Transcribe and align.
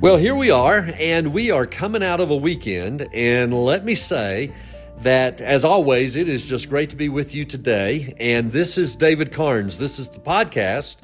Well, 0.00 0.16
here 0.16 0.34
we 0.34 0.50
are, 0.50 0.78
and 0.98 1.34
we 1.34 1.50
are 1.50 1.66
coming 1.66 2.02
out 2.02 2.20
of 2.20 2.30
a 2.30 2.36
weekend. 2.36 3.06
And 3.12 3.52
let 3.52 3.84
me 3.84 3.94
say 3.94 4.50
that, 5.00 5.42
as 5.42 5.62
always, 5.62 6.16
it 6.16 6.26
is 6.26 6.48
just 6.48 6.70
great 6.70 6.88
to 6.88 6.96
be 6.96 7.10
with 7.10 7.34
you 7.34 7.44
today. 7.44 8.14
And 8.18 8.50
this 8.50 8.78
is 8.78 8.96
David 8.96 9.30
Carnes. 9.30 9.76
This 9.76 9.98
is 9.98 10.08
the 10.08 10.20
podcast 10.20 11.02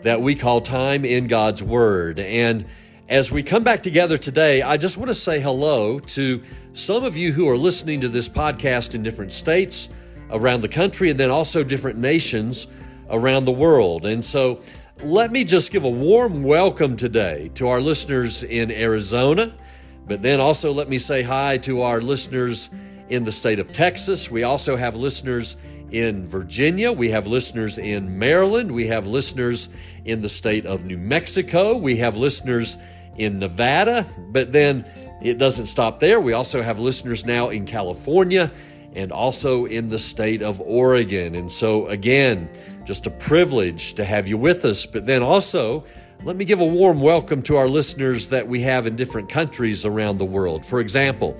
that 0.00 0.22
we 0.22 0.34
call 0.34 0.62
Time 0.62 1.04
in 1.04 1.26
God's 1.26 1.62
Word. 1.62 2.18
And 2.20 2.64
as 3.06 3.30
we 3.30 3.42
come 3.42 3.64
back 3.64 3.82
together 3.82 4.16
today, 4.16 4.62
I 4.62 4.78
just 4.78 4.96
want 4.96 5.08
to 5.08 5.14
say 5.14 5.40
hello 5.40 5.98
to 5.98 6.42
some 6.72 7.04
of 7.04 7.18
you 7.18 7.34
who 7.34 7.50
are 7.50 7.58
listening 7.58 8.00
to 8.00 8.08
this 8.08 8.30
podcast 8.30 8.94
in 8.94 9.02
different 9.02 9.34
states 9.34 9.90
around 10.30 10.62
the 10.62 10.68
country 10.68 11.10
and 11.10 11.20
then 11.20 11.30
also 11.30 11.64
different 11.64 11.98
nations 11.98 12.66
around 13.10 13.44
the 13.44 13.52
world. 13.52 14.06
And 14.06 14.24
so, 14.24 14.62
let 15.02 15.30
me 15.30 15.44
just 15.44 15.70
give 15.70 15.84
a 15.84 15.88
warm 15.88 16.42
welcome 16.42 16.96
today 16.96 17.50
to 17.54 17.68
our 17.68 17.80
listeners 17.80 18.42
in 18.42 18.70
Arizona, 18.70 19.52
but 20.08 20.22
then 20.22 20.40
also 20.40 20.72
let 20.72 20.88
me 20.88 20.98
say 20.98 21.22
hi 21.22 21.56
to 21.58 21.82
our 21.82 22.00
listeners 22.00 22.68
in 23.08 23.24
the 23.24 23.30
state 23.30 23.60
of 23.60 23.72
Texas. 23.72 24.28
We 24.28 24.42
also 24.42 24.76
have 24.76 24.96
listeners 24.96 25.56
in 25.92 26.26
Virginia. 26.26 26.90
We 26.90 27.10
have 27.10 27.28
listeners 27.28 27.78
in 27.78 28.18
Maryland. 28.18 28.72
We 28.72 28.88
have 28.88 29.06
listeners 29.06 29.68
in 30.04 30.20
the 30.20 30.28
state 30.28 30.66
of 30.66 30.84
New 30.84 30.98
Mexico. 30.98 31.76
We 31.76 31.98
have 31.98 32.16
listeners 32.16 32.76
in 33.16 33.38
Nevada, 33.38 34.04
but 34.30 34.52
then 34.52 34.84
it 35.22 35.38
doesn't 35.38 35.66
stop 35.66 36.00
there. 36.00 36.20
We 36.20 36.32
also 36.32 36.60
have 36.60 36.80
listeners 36.80 37.24
now 37.24 37.50
in 37.50 37.66
California 37.66 38.50
and 38.94 39.12
also 39.12 39.64
in 39.64 39.88
the 39.88 39.98
state 39.98 40.42
of 40.42 40.60
Oregon. 40.60 41.34
And 41.34 41.50
so, 41.50 41.86
again, 41.88 42.48
just 42.84 43.06
a 43.06 43.10
privilege 43.10 43.94
to 43.94 44.04
have 44.04 44.28
you 44.28 44.38
with 44.38 44.64
us. 44.64 44.86
But 44.86 45.06
then 45.06 45.22
also, 45.22 45.84
let 46.24 46.36
me 46.36 46.44
give 46.44 46.60
a 46.60 46.66
warm 46.66 47.00
welcome 47.00 47.42
to 47.42 47.56
our 47.56 47.68
listeners 47.68 48.28
that 48.28 48.48
we 48.48 48.62
have 48.62 48.86
in 48.86 48.96
different 48.96 49.28
countries 49.28 49.84
around 49.84 50.18
the 50.18 50.24
world. 50.24 50.64
For 50.64 50.80
example, 50.80 51.36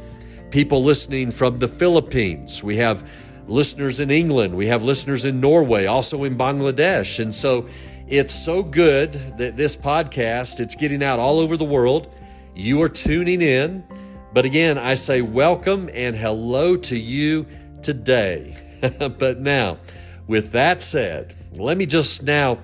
people 0.51 0.85
listening 0.85 1.31
from 1.31 1.59
the 1.59 1.69
Philippines. 1.69 2.63
We 2.63 2.77
have 2.77 3.11
listeners 3.49 3.99
in 3.99 4.11
England. 4.11 4.55
We 4.55 4.67
have 4.67 4.83
listeners 4.83 5.25
in 5.25 5.41
Norway, 5.41 5.87
also 5.87 6.25
in 6.25 6.37
Bangladesh. 6.37 7.19
And 7.19 7.35
so 7.35 7.67
it's 8.07 8.35
so 8.35 8.63
good 8.63 9.13
that 9.39 9.57
this 9.57 9.77
podcast, 9.77 10.61
it's 10.61 10.75
getting 10.75 11.03
out 11.03 11.19
all 11.19 11.39
over 11.39 11.57
the 11.57 11.65
world. 11.65 12.09
You 12.55 12.81
are 12.83 12.89
tuning 12.89 13.43
in. 13.43 13.85
But 14.33 14.45
again, 14.45 14.77
I 14.77 14.95
say 14.95 15.23
welcome 15.23 15.89
and 15.93 16.15
hello 16.15 16.77
to 16.77 16.99
you 16.99 17.47
today. 17.83 18.57
but 19.19 19.41
now, 19.41 19.79
with 20.27 20.53
that 20.53 20.83
said, 20.83 21.35
let 21.53 21.79
me 21.79 21.87
just 21.87 22.23
now 22.23 22.59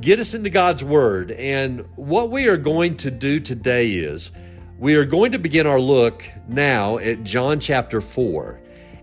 get 0.00 0.18
us 0.18 0.34
into 0.34 0.50
God's 0.50 0.84
Word. 0.84 1.30
And 1.30 1.86
what 1.96 2.30
we 2.30 2.48
are 2.48 2.58
going 2.58 2.98
to 2.98 3.10
do 3.10 3.40
today 3.40 3.92
is 3.92 4.30
we 4.78 4.96
are 4.96 5.06
going 5.06 5.32
to 5.32 5.38
begin 5.38 5.66
our 5.66 5.80
look 5.80 6.22
now 6.48 6.98
at 6.98 7.24
John 7.24 7.60
chapter 7.60 8.02
4. 8.02 8.60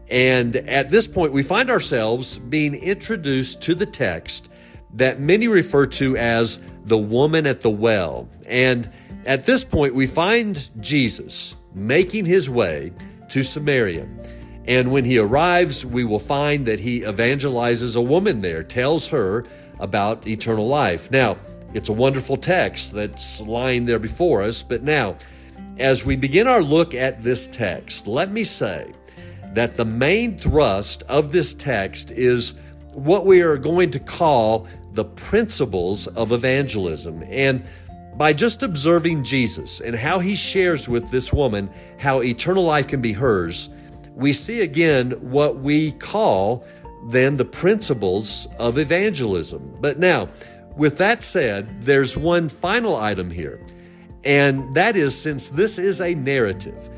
And 0.08 0.56
at 0.56 0.90
this 0.90 1.08
point, 1.08 1.34
we 1.34 1.42
find 1.42 1.72
ourselves 1.72 2.38
being 2.38 2.76
introduced 2.76 3.64
to 3.64 3.74
the 3.74 3.88
text 3.88 4.52
that 4.94 5.20
many 5.20 5.48
refer 5.48 5.88
to 5.88 6.16
as 6.16 6.62
the 6.86 6.98
woman 6.98 7.48
at 7.48 7.62
the 7.62 7.72
well. 7.72 8.30
And 8.46 8.88
at 9.26 9.46
this 9.46 9.66
point, 9.66 9.96
we 9.96 10.06
find 10.06 10.70
Jesus 10.80 11.56
making 11.74 12.26
his 12.26 12.50
way 12.50 12.94
to 13.30 13.44
Samaria. 13.44 14.08
And 14.66 14.92
when 14.92 15.06
he 15.06 15.18
arrives, 15.18 15.86
we 15.86 16.04
will 16.04 16.20
find 16.20 16.66
that 16.68 16.80
he 16.80 17.02
evangelizes 17.02 17.98
a 17.98 18.02
woman 18.02 18.42
there, 18.42 18.64
tells 18.64 19.10
her 19.10 19.46
about 19.80 20.26
eternal 20.28 20.68
life. 20.68 21.12
Now, 21.12 21.38
it's 21.74 21.90
a 21.90 21.94
wonderful 21.94 22.38
text 22.38 22.94
that's 22.94 23.42
lying 23.42 23.86
there 23.86 24.00
before 24.00 24.44
us, 24.44 24.64
but 24.64 24.84
now, 24.84 25.18
as 25.78 26.06
we 26.06 26.16
begin 26.16 26.48
our 26.48 26.62
look 26.62 26.94
at 26.94 27.24
this 27.24 27.48
text, 27.48 28.08
let 28.08 28.32
me 28.32 28.44
say 28.44 28.94
that 29.54 29.76
the 29.76 29.86
main 29.86 30.38
thrust 30.38 31.04
of 31.04 31.32
this 31.32 31.54
text 31.54 32.12
is 32.12 32.54
what 32.94 33.26
we 33.26 33.42
are 33.42 33.58
going 33.58 33.90
to 33.92 34.00
call 34.00 34.68
the 34.94 35.04
principles 35.04 36.06
of 36.08 36.32
evangelism. 36.32 37.24
And 37.28 37.66
by 38.18 38.34
just 38.34 38.64
observing 38.64 39.24
Jesus 39.24 39.80
and 39.80 39.96
how 39.96 40.20
he 40.20 40.36
shares 40.36 40.88
with 40.88 41.10
this 41.10 41.34
woman 41.34 41.70
how 42.00 42.22
eternal 42.22 42.64
life 42.64 42.88
can 42.88 43.02
be 43.02 43.14
hers, 43.14 43.70
we 44.14 44.34
see 44.34 44.62
again 44.62 45.12
what 45.32 45.58
we 45.58 45.92
call 45.94 46.66
then 47.06 47.38
the 47.38 47.46
principles 47.46 48.48
of 48.60 48.78
evangelism. 48.78 49.78
But 49.82 50.00
now, 50.00 50.30
with 50.78 50.98
that 51.00 51.22
said, 51.24 51.82
there's 51.82 52.16
one 52.16 52.50
final 52.50 52.96
item 52.96 53.30
here, 53.30 53.60
and 54.24 54.74
that 54.74 54.96
is 54.96 55.20
since 55.20 55.50
this 55.50 55.78
is 55.78 56.02
a 56.02 56.16
narrative, 56.16 56.90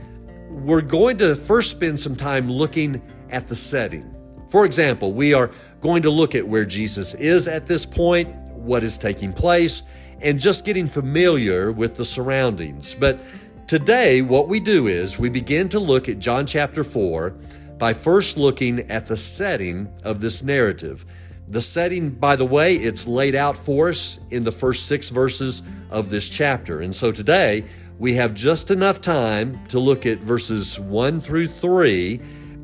we're 0.50 0.82
going 0.82 1.18
to 1.18 1.36
first 1.36 1.72
spend 1.72 2.00
some 2.00 2.16
time 2.16 2.50
looking 2.50 3.02
at 3.30 3.48
the 3.48 3.56
setting. 3.56 4.12
For 4.48 4.66
example, 4.66 5.12
we 5.12 5.34
are 5.34 5.52
going 5.82 6.04
to 6.04 6.10
look 6.10 6.36
at 6.36 6.48
where 6.48 6.66
Jesus 6.66 7.14
is 7.16 7.48
at 7.48 7.66
this 7.66 7.86
point, 7.86 8.30
what 8.52 8.84
is 8.84 8.98
taking 8.98 9.34
place, 9.34 9.84
and 10.22 10.40
just 10.40 10.66
getting 10.66 10.88
familiar 10.88 11.72
with 11.72 11.96
the 11.96 12.06
surroundings. 12.06 12.96
But 12.96 13.20
Today, 13.68 14.22
what 14.22 14.48
we 14.48 14.60
do 14.60 14.86
is 14.86 15.18
we 15.18 15.28
begin 15.28 15.70
to 15.70 15.80
look 15.80 16.08
at 16.08 16.20
John 16.20 16.46
chapter 16.46 16.84
4 16.84 17.32
by 17.80 17.94
first 17.94 18.38
looking 18.38 18.92
at 18.92 19.08
the 19.08 19.18
setting 19.18 19.92
of 20.04 20.22
this 20.22 20.44
narrative. 20.44 21.04
The 21.48 21.62
setting, 21.62 22.12
by 22.12 22.36
the 22.36 22.46
way, 22.46 22.76
it's 22.76 23.08
laid 23.08 23.34
out 23.34 23.58
for 23.58 23.90
us 23.90 24.20
in 24.30 24.44
the 24.44 24.52
first 24.52 24.86
six 24.86 25.10
verses 25.10 25.64
of 25.90 26.12
this 26.12 26.30
chapter. 26.30 26.80
And 26.80 26.94
so 26.94 27.12
today, 27.12 27.66
we 27.98 28.14
have 28.14 28.36
just 28.36 28.70
enough 28.70 29.02
time 29.02 29.66
to 29.70 29.80
look 29.80 30.06
at 30.06 30.20
verses 30.20 30.80
1 30.80 31.20
through 31.20 31.48
3. 31.48 32.22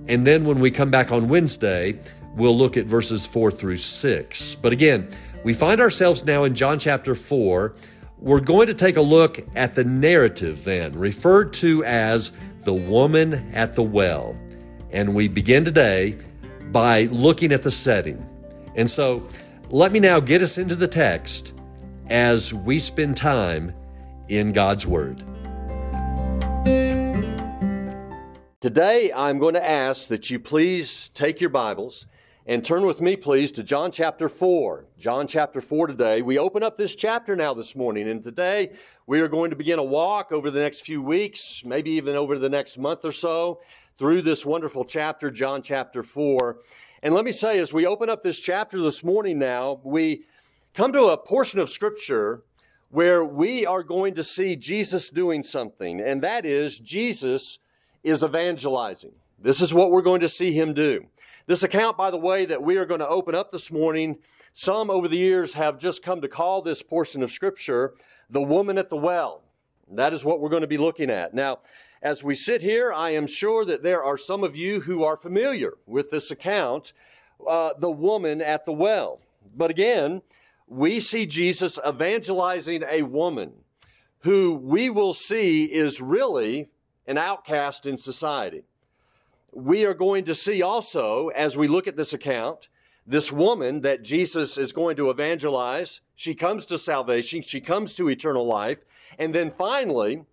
And 0.08 0.28
then 0.28 0.46
when 0.46 0.60
we 0.60 0.70
come 0.70 0.92
back 0.92 1.12
on 1.12 1.30
Wednesday, 1.30 2.00
we'll 2.36 2.56
look 2.56 2.78
at 2.78 2.86
verses 2.86 3.26
4 3.26 3.50
through 3.50 3.78
6. 3.78 4.56
But 4.58 4.72
again, 4.72 5.10
we 5.44 5.54
find 5.54 5.82
ourselves 5.82 6.26
now 6.26 6.44
in 6.44 6.56
John 6.56 6.80
chapter 6.80 7.16
4 7.16 7.76
we're 8.22 8.40
going 8.40 8.68
to 8.68 8.76
take 8.76 8.98
a 8.98 9.02
look 9.02 9.40
at 9.56 9.74
the 9.74 9.84
narrative 9.84 10.64
then, 10.64 10.94
referred 10.94 11.54
to 11.54 11.84
as 11.84 12.32
the 12.64 12.74
woman 12.74 13.34
at 13.52 13.74
the 13.74 13.82
well. 13.82 14.38
And 14.92 15.16
we 15.16 15.28
begin 15.28 15.66
today 15.66 16.20
by 16.72 17.06
looking 17.06 17.52
at 17.52 17.64
the 17.64 17.72
setting. 17.72 18.24
And 18.76 18.90
so 18.90 19.28
let 19.72 19.92
me 19.92 20.00
now 20.00 20.20
get 20.20 20.44
us 20.44 20.60
into 20.60 20.76
the 20.76 20.88
text 20.88 21.54
as 22.10 22.54
we 22.54 22.78
spend 22.78 23.18
time 23.18 23.74
in 24.30 24.54
God's 24.54 24.86
Word. 24.86 25.24
Today, 28.60 29.12
I'm 29.16 29.40
going 29.40 29.56
to 29.56 29.68
ask 29.68 30.08
that 30.10 30.30
you 30.30 30.40
please 30.40 31.10
take 31.16 31.42
your 31.42 31.50
Bibles 31.50 32.06
and 32.48 32.66
turn 32.66 32.86
with 32.86 33.02
me, 33.02 33.16
please, 33.16 33.52
to 33.52 33.64
John 33.64 33.92
chapter 33.92 34.28
4. 34.28 34.86
John 34.98 35.28
chapter 35.28 35.62
4 35.62 35.88
today. 35.88 36.24
We 36.24 36.40
open 36.40 36.64
up 36.64 36.76
this 36.76 36.96
chapter 36.96 37.36
now 37.36 37.54
this 37.54 37.76
morning, 37.76 38.10
and 38.10 38.24
today 38.24 38.72
we 39.06 39.22
are 39.22 39.28
going 39.28 39.52
to 39.52 39.56
begin 39.56 39.78
a 39.78 39.84
walk 39.84 40.32
over 40.32 40.50
the 40.50 40.60
next 40.60 40.82
few 40.82 41.04
weeks, 41.04 41.62
maybe 41.64 41.92
even 41.92 42.16
over 42.16 42.40
the 42.40 42.50
next 42.50 42.80
month 42.80 43.06
or 43.06 43.12
so, 43.12 43.62
through 43.98 44.24
this 44.24 44.44
wonderful 44.44 44.84
chapter, 44.84 45.30
John 45.30 45.62
chapter 45.62 46.02
4. 46.02 46.58
And 47.04 47.14
let 47.14 47.26
me 47.26 47.32
say, 47.32 47.60
as 47.60 47.74
we 47.74 47.86
open 47.86 48.10
up 48.10 48.24
this 48.24 48.40
chapter 48.40 48.80
this 48.80 49.04
morning 49.04 49.38
now, 49.38 49.80
we 49.84 50.24
come 50.74 50.92
to 50.94 51.10
a 51.10 51.18
portion 51.18 51.60
of 51.60 51.70
Scripture 51.70 52.42
where 52.90 53.24
we 53.24 53.68
are 53.68 53.84
going 53.84 54.16
to 54.16 54.24
see 54.24 54.56
Jesus 54.56 55.12
doing 55.12 55.44
something, 55.44 56.02
and 56.02 56.24
that 56.24 56.48
is 56.48 56.80
Jesus 56.80 57.60
is 58.04 58.24
evangelizing. 58.24 59.14
This 59.44 59.60
is 59.60 59.74
what 59.74 59.90
we're 59.90 60.04
going 60.04 60.22
to 60.22 60.30
see 60.30 60.52
him 60.52 60.76
do. 60.76 61.08
This 61.48 61.64
account, 61.64 61.98
by 61.98 62.12
the 62.12 62.18
way, 62.18 62.46
that 62.46 62.62
we 62.62 62.78
are 62.78 62.86
going 62.86 63.00
to 63.00 63.08
open 63.08 63.34
up 63.34 63.52
this 63.52 63.72
morning, 63.72 64.20
some 64.54 64.92
over 64.92 65.08
the 65.08 65.18
years 65.18 65.56
have 65.56 65.80
just 65.80 66.04
come 66.04 66.22
to 66.22 66.28
call 66.28 66.62
this 66.62 66.84
portion 66.84 67.24
of 67.24 67.32
Scripture 67.32 67.96
the 68.30 68.42
woman 68.42 68.78
at 68.78 68.92
the 68.92 68.98
well. 68.98 69.44
That 69.94 70.14
is 70.14 70.24
what 70.24 70.40
we're 70.40 70.50
going 70.50 70.62
to 70.62 70.68
be 70.68 70.78
looking 70.78 71.10
at. 71.10 71.34
Now, 71.34 71.60
as 72.04 72.24
we 72.24 72.36
sit 72.36 72.62
here, 72.62 72.94
I 72.94 73.12
am 73.12 73.26
sure 73.26 73.66
that 73.66 73.82
there 73.82 74.04
are 74.04 74.16
some 74.16 74.44
of 74.44 74.56
you 74.56 74.80
who 74.80 75.04
are 75.04 75.18
familiar 75.18 75.74
with 75.88 76.12
this 76.12 76.30
account, 76.30 76.94
uh, 77.48 77.74
the 77.80 77.90
woman 77.90 78.42
at 78.42 78.68
the 78.68 78.74
well. 78.74 79.22
But 79.58 79.72
again, 79.72 80.22
we 80.68 81.00
see 81.00 81.26
Jesus 81.26 81.80
evangelizing 81.86 82.84
a 82.88 83.02
woman 83.02 83.54
who 84.20 84.54
we 84.54 84.92
will 84.92 85.16
see 85.16 85.66
is 85.66 86.00
really 86.00 86.70
an 87.08 87.18
outcast 87.18 87.88
in 87.88 87.98
society 87.98 88.64
we 89.52 89.86
are 89.86 89.94
going 89.94 90.26
to 90.26 90.36
see 90.36 90.62
also, 90.62 91.30
as 91.30 91.58
we 91.58 91.68
look 91.68 91.88
at 91.88 91.98
this 91.98 92.14
account, 92.14 92.70
this 93.06 93.32
woman 93.32 93.82
that 93.82 94.04
Jesus 94.04 94.58
is 94.58 94.72
going 94.72 94.96
to 94.98 95.10
evangelize. 95.10 96.02
She 96.16 96.36
comes 96.36 96.66
to 96.68 96.78
salvation, 96.78 97.42
she 97.42 97.60
comes 97.60 97.94
to 97.96 98.10
eternal 98.10 98.46
life. 98.46 98.82
And 99.20 99.34
then 99.34 99.52
finally, 99.52 100.24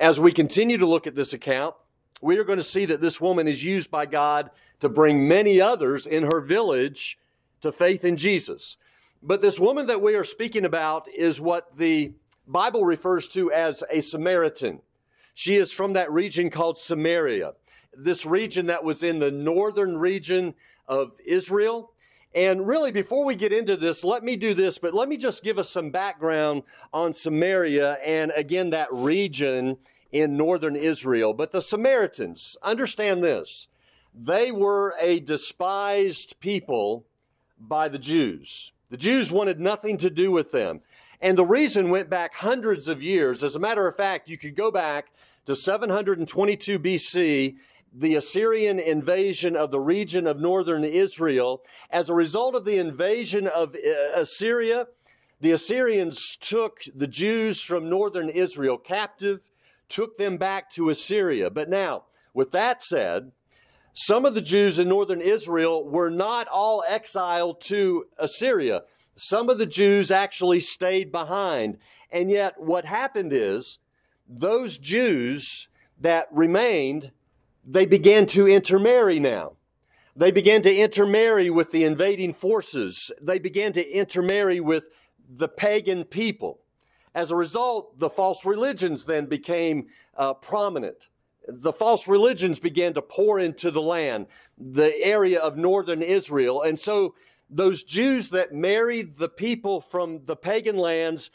as 0.00 0.18
we 0.18 0.32
continue 0.32 0.78
to 0.78 0.86
look 0.86 1.06
at 1.06 1.14
this 1.14 1.34
account, 1.34 1.74
we 2.20 2.38
are 2.38 2.44
going 2.44 2.58
to 2.58 2.64
see 2.64 2.86
that 2.86 3.00
this 3.00 3.20
woman 3.20 3.46
is 3.46 3.64
used 3.64 3.90
by 3.90 4.06
God 4.06 4.50
to 4.80 4.88
bring 4.88 5.28
many 5.28 5.60
others 5.60 6.06
in 6.06 6.24
her 6.24 6.40
village 6.40 7.18
to 7.60 7.70
faith 7.70 8.04
in 8.04 8.16
Jesus. 8.16 8.76
But 9.22 9.40
this 9.40 9.60
woman 9.60 9.86
that 9.86 10.02
we 10.02 10.14
are 10.16 10.24
speaking 10.24 10.64
about 10.64 11.08
is 11.08 11.40
what 11.40 11.76
the 11.76 12.12
Bible 12.46 12.84
refers 12.84 13.28
to 13.28 13.52
as 13.52 13.82
a 13.90 14.00
Samaritan. 14.00 14.80
She 15.34 15.56
is 15.56 15.72
from 15.72 15.94
that 15.94 16.12
region 16.12 16.50
called 16.50 16.78
Samaria, 16.78 17.52
this 17.96 18.26
region 18.26 18.66
that 18.66 18.84
was 18.84 19.02
in 19.02 19.18
the 19.18 19.30
northern 19.30 19.96
region 19.96 20.54
of 20.88 21.18
Israel. 21.24 21.92
And 22.34 22.66
really, 22.66 22.90
before 22.90 23.24
we 23.24 23.36
get 23.36 23.52
into 23.52 23.76
this, 23.76 24.02
let 24.02 24.24
me 24.24 24.34
do 24.34 24.54
this, 24.54 24.78
but 24.78 24.92
let 24.92 25.08
me 25.08 25.16
just 25.16 25.44
give 25.44 25.58
us 25.58 25.70
some 25.70 25.90
background 25.90 26.64
on 26.92 27.14
Samaria 27.14 27.98
and 28.04 28.32
again, 28.34 28.70
that 28.70 28.88
region 28.92 29.76
in 30.10 30.36
northern 30.36 30.76
Israel. 30.76 31.32
But 31.32 31.52
the 31.52 31.60
Samaritans, 31.60 32.56
understand 32.62 33.22
this, 33.22 33.68
they 34.14 34.52
were 34.52 34.94
a 35.00 35.20
despised 35.20 36.38
people 36.40 37.04
by 37.58 37.88
the 37.88 37.98
Jews. 37.98 38.72
The 38.90 38.96
Jews 38.96 39.32
wanted 39.32 39.60
nothing 39.60 39.96
to 39.98 40.10
do 40.10 40.30
with 40.30 40.52
them. 40.52 40.80
And 41.20 41.38
the 41.38 41.44
reason 41.44 41.90
went 41.90 42.10
back 42.10 42.34
hundreds 42.34 42.88
of 42.88 43.02
years. 43.02 43.42
As 43.42 43.56
a 43.56 43.60
matter 43.60 43.88
of 43.88 43.96
fact, 43.96 44.28
you 44.28 44.36
could 44.36 44.54
go 44.54 44.70
back 44.70 45.06
to 45.46 45.56
722 45.56 46.78
BC, 46.78 47.56
the 47.96 48.16
Assyrian 48.16 48.80
invasion 48.80 49.56
of 49.56 49.70
the 49.70 49.80
region 49.80 50.26
of 50.26 50.40
northern 50.40 50.84
Israel. 50.84 51.62
As 51.90 52.10
a 52.10 52.14
result 52.14 52.54
of 52.54 52.64
the 52.64 52.78
invasion 52.78 53.46
of 53.46 53.74
uh, 53.74 54.20
Assyria, 54.20 54.88
the 55.40 55.52
Assyrians 55.52 56.36
took 56.40 56.80
the 56.94 57.06
Jews 57.06 57.62
from 57.62 57.88
northern 57.88 58.28
Israel 58.28 58.78
captive, 58.78 59.50
took 59.88 60.18
them 60.18 60.36
back 60.38 60.70
to 60.72 60.90
Assyria. 60.90 61.50
But 61.50 61.68
now, 61.68 62.04
with 62.32 62.50
that 62.50 62.82
said, 62.82 63.30
some 63.92 64.24
of 64.24 64.34
the 64.34 64.40
Jews 64.40 64.80
in 64.80 64.88
northern 64.88 65.20
Israel 65.20 65.88
were 65.88 66.10
not 66.10 66.48
all 66.48 66.82
exiled 66.88 67.60
to 67.62 68.06
Assyria. 68.18 68.82
Some 69.14 69.48
of 69.48 69.58
the 69.58 69.66
Jews 69.66 70.10
actually 70.10 70.58
stayed 70.58 71.12
behind. 71.12 71.78
And 72.10 72.28
yet, 72.28 72.60
what 72.60 72.84
happened 72.84 73.32
is 73.32 73.78
those 74.28 74.78
Jews 74.78 75.68
that 76.00 76.26
remained, 76.32 77.12
they 77.66 77.86
began 77.86 78.26
to 78.26 78.48
intermarry 78.48 79.18
now. 79.18 79.52
They 80.16 80.30
began 80.30 80.62
to 80.62 80.74
intermarry 80.74 81.50
with 81.50 81.72
the 81.72 81.84
invading 81.84 82.34
forces. 82.34 83.10
They 83.20 83.38
began 83.38 83.72
to 83.72 83.88
intermarry 83.88 84.60
with 84.60 84.88
the 85.28 85.48
pagan 85.48 86.04
people. 86.04 86.60
As 87.14 87.30
a 87.30 87.36
result, 87.36 87.98
the 87.98 88.10
false 88.10 88.44
religions 88.44 89.04
then 89.04 89.26
became 89.26 89.88
uh, 90.16 90.34
prominent. 90.34 91.08
The 91.48 91.72
false 91.72 92.06
religions 92.06 92.58
began 92.58 92.94
to 92.94 93.02
pour 93.02 93.38
into 93.38 93.70
the 93.70 93.82
land, 93.82 94.26
the 94.58 94.94
area 95.02 95.40
of 95.40 95.56
northern 95.56 96.02
Israel. 96.02 96.62
And 96.62 96.78
so 96.78 97.14
those 97.50 97.82
Jews 97.82 98.30
that 98.30 98.54
married 98.54 99.16
the 99.16 99.28
people 99.28 99.80
from 99.80 100.24
the 100.24 100.36
pagan 100.36 100.76
lands, 100.76 101.30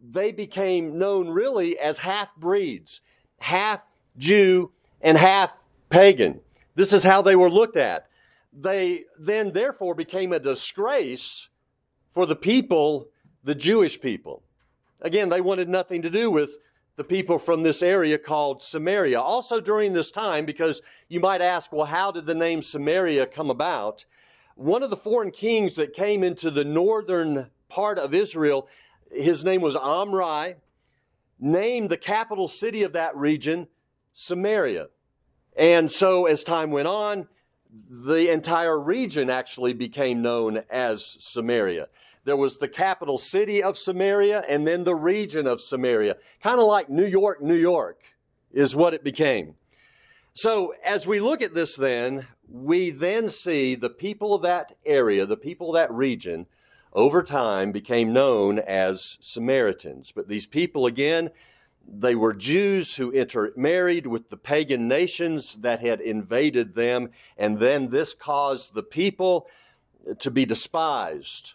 they 0.00 0.32
became 0.32 0.98
known 0.98 1.28
really 1.28 1.78
as 1.78 1.98
half 1.98 2.34
breeds, 2.36 3.00
half 3.38 3.82
Jew 4.16 4.72
and 5.00 5.16
half 5.16 5.61
pagan. 5.92 6.40
This 6.74 6.92
is 6.92 7.04
how 7.04 7.22
they 7.22 7.36
were 7.36 7.50
looked 7.50 7.76
at. 7.76 8.06
They 8.52 9.04
then, 9.18 9.52
therefore, 9.52 9.94
became 9.94 10.32
a 10.32 10.38
disgrace 10.38 11.48
for 12.10 12.26
the 12.26 12.36
people, 12.36 13.08
the 13.44 13.54
Jewish 13.54 14.00
people. 14.00 14.42
Again, 15.00 15.28
they 15.28 15.40
wanted 15.40 15.68
nothing 15.68 16.02
to 16.02 16.10
do 16.10 16.30
with 16.30 16.58
the 16.96 17.04
people 17.04 17.38
from 17.38 17.62
this 17.62 17.82
area 17.82 18.18
called 18.18 18.62
Samaria. 18.62 19.20
Also, 19.20 19.60
during 19.60 19.92
this 19.92 20.10
time, 20.10 20.44
because 20.44 20.82
you 21.08 21.20
might 21.20 21.40
ask, 21.40 21.72
well, 21.72 21.86
how 21.86 22.10
did 22.10 22.26
the 22.26 22.34
name 22.34 22.62
Samaria 22.62 23.26
come 23.26 23.50
about? 23.50 24.04
one 24.54 24.82
of 24.82 24.90
the 24.90 24.96
foreign 24.96 25.30
kings 25.30 25.76
that 25.76 25.94
came 25.94 26.22
into 26.22 26.50
the 26.50 26.64
northern 26.64 27.50
part 27.68 27.98
of 27.98 28.14
Israel, 28.14 28.68
his 29.10 29.44
name 29.44 29.60
was 29.60 29.76
Omri, 29.76 30.56
named 31.38 31.90
the 31.90 31.96
capital 31.96 32.48
city 32.48 32.82
of 32.82 32.92
that 32.92 33.16
region 33.16 33.66
Samaria. 34.12 34.88
And 35.56 35.90
so 35.90 36.26
as 36.26 36.44
time 36.44 36.70
went 36.70 36.88
on, 36.88 37.28
the 37.88 38.30
entire 38.30 38.80
region 38.80 39.30
actually 39.30 39.72
became 39.72 40.22
known 40.22 40.62
as 40.70 41.16
Samaria. 41.20 41.88
There 42.24 42.36
was 42.36 42.58
the 42.58 42.68
capital 42.68 43.18
city 43.18 43.62
of 43.62 43.76
Samaria 43.76 44.44
and 44.48 44.66
then 44.66 44.84
the 44.84 44.94
region 44.94 45.46
of 45.46 45.60
Samaria. 45.60 46.16
Kind 46.40 46.60
of 46.60 46.66
like 46.66 46.88
New 46.88 47.06
York, 47.06 47.42
New 47.42 47.56
York 47.56 48.00
is 48.52 48.76
what 48.76 48.94
it 48.94 49.02
became. 49.02 49.54
So 50.34 50.74
as 50.84 51.06
we 51.06 51.20
look 51.20 51.42
at 51.42 51.54
this 51.54 51.76
then, 51.76 52.26
we 52.48 52.90
then 52.90 53.28
see 53.28 53.74
the 53.74 53.90
people 53.90 54.34
of 54.34 54.42
that 54.42 54.76
area, 54.86 55.26
the 55.26 55.36
people 55.36 55.70
of 55.70 55.74
that 55.74 55.92
region, 55.92 56.46
over 56.92 57.22
time 57.22 57.72
became 57.72 58.12
known 58.12 58.58
as 58.58 59.18
Samaritans. 59.20 60.12
But 60.12 60.28
these 60.28 60.46
people, 60.46 60.86
again, 60.86 61.30
they 61.86 62.14
were 62.14 62.34
Jews 62.34 62.96
who 62.96 63.10
intermarried 63.10 64.06
with 64.06 64.30
the 64.30 64.36
pagan 64.36 64.88
nations 64.88 65.56
that 65.56 65.80
had 65.80 66.00
invaded 66.00 66.74
them, 66.74 67.10
and 67.36 67.58
then 67.58 67.88
this 67.88 68.14
caused 68.14 68.74
the 68.74 68.82
people 68.82 69.46
to 70.18 70.30
be 70.30 70.44
despised. 70.44 71.54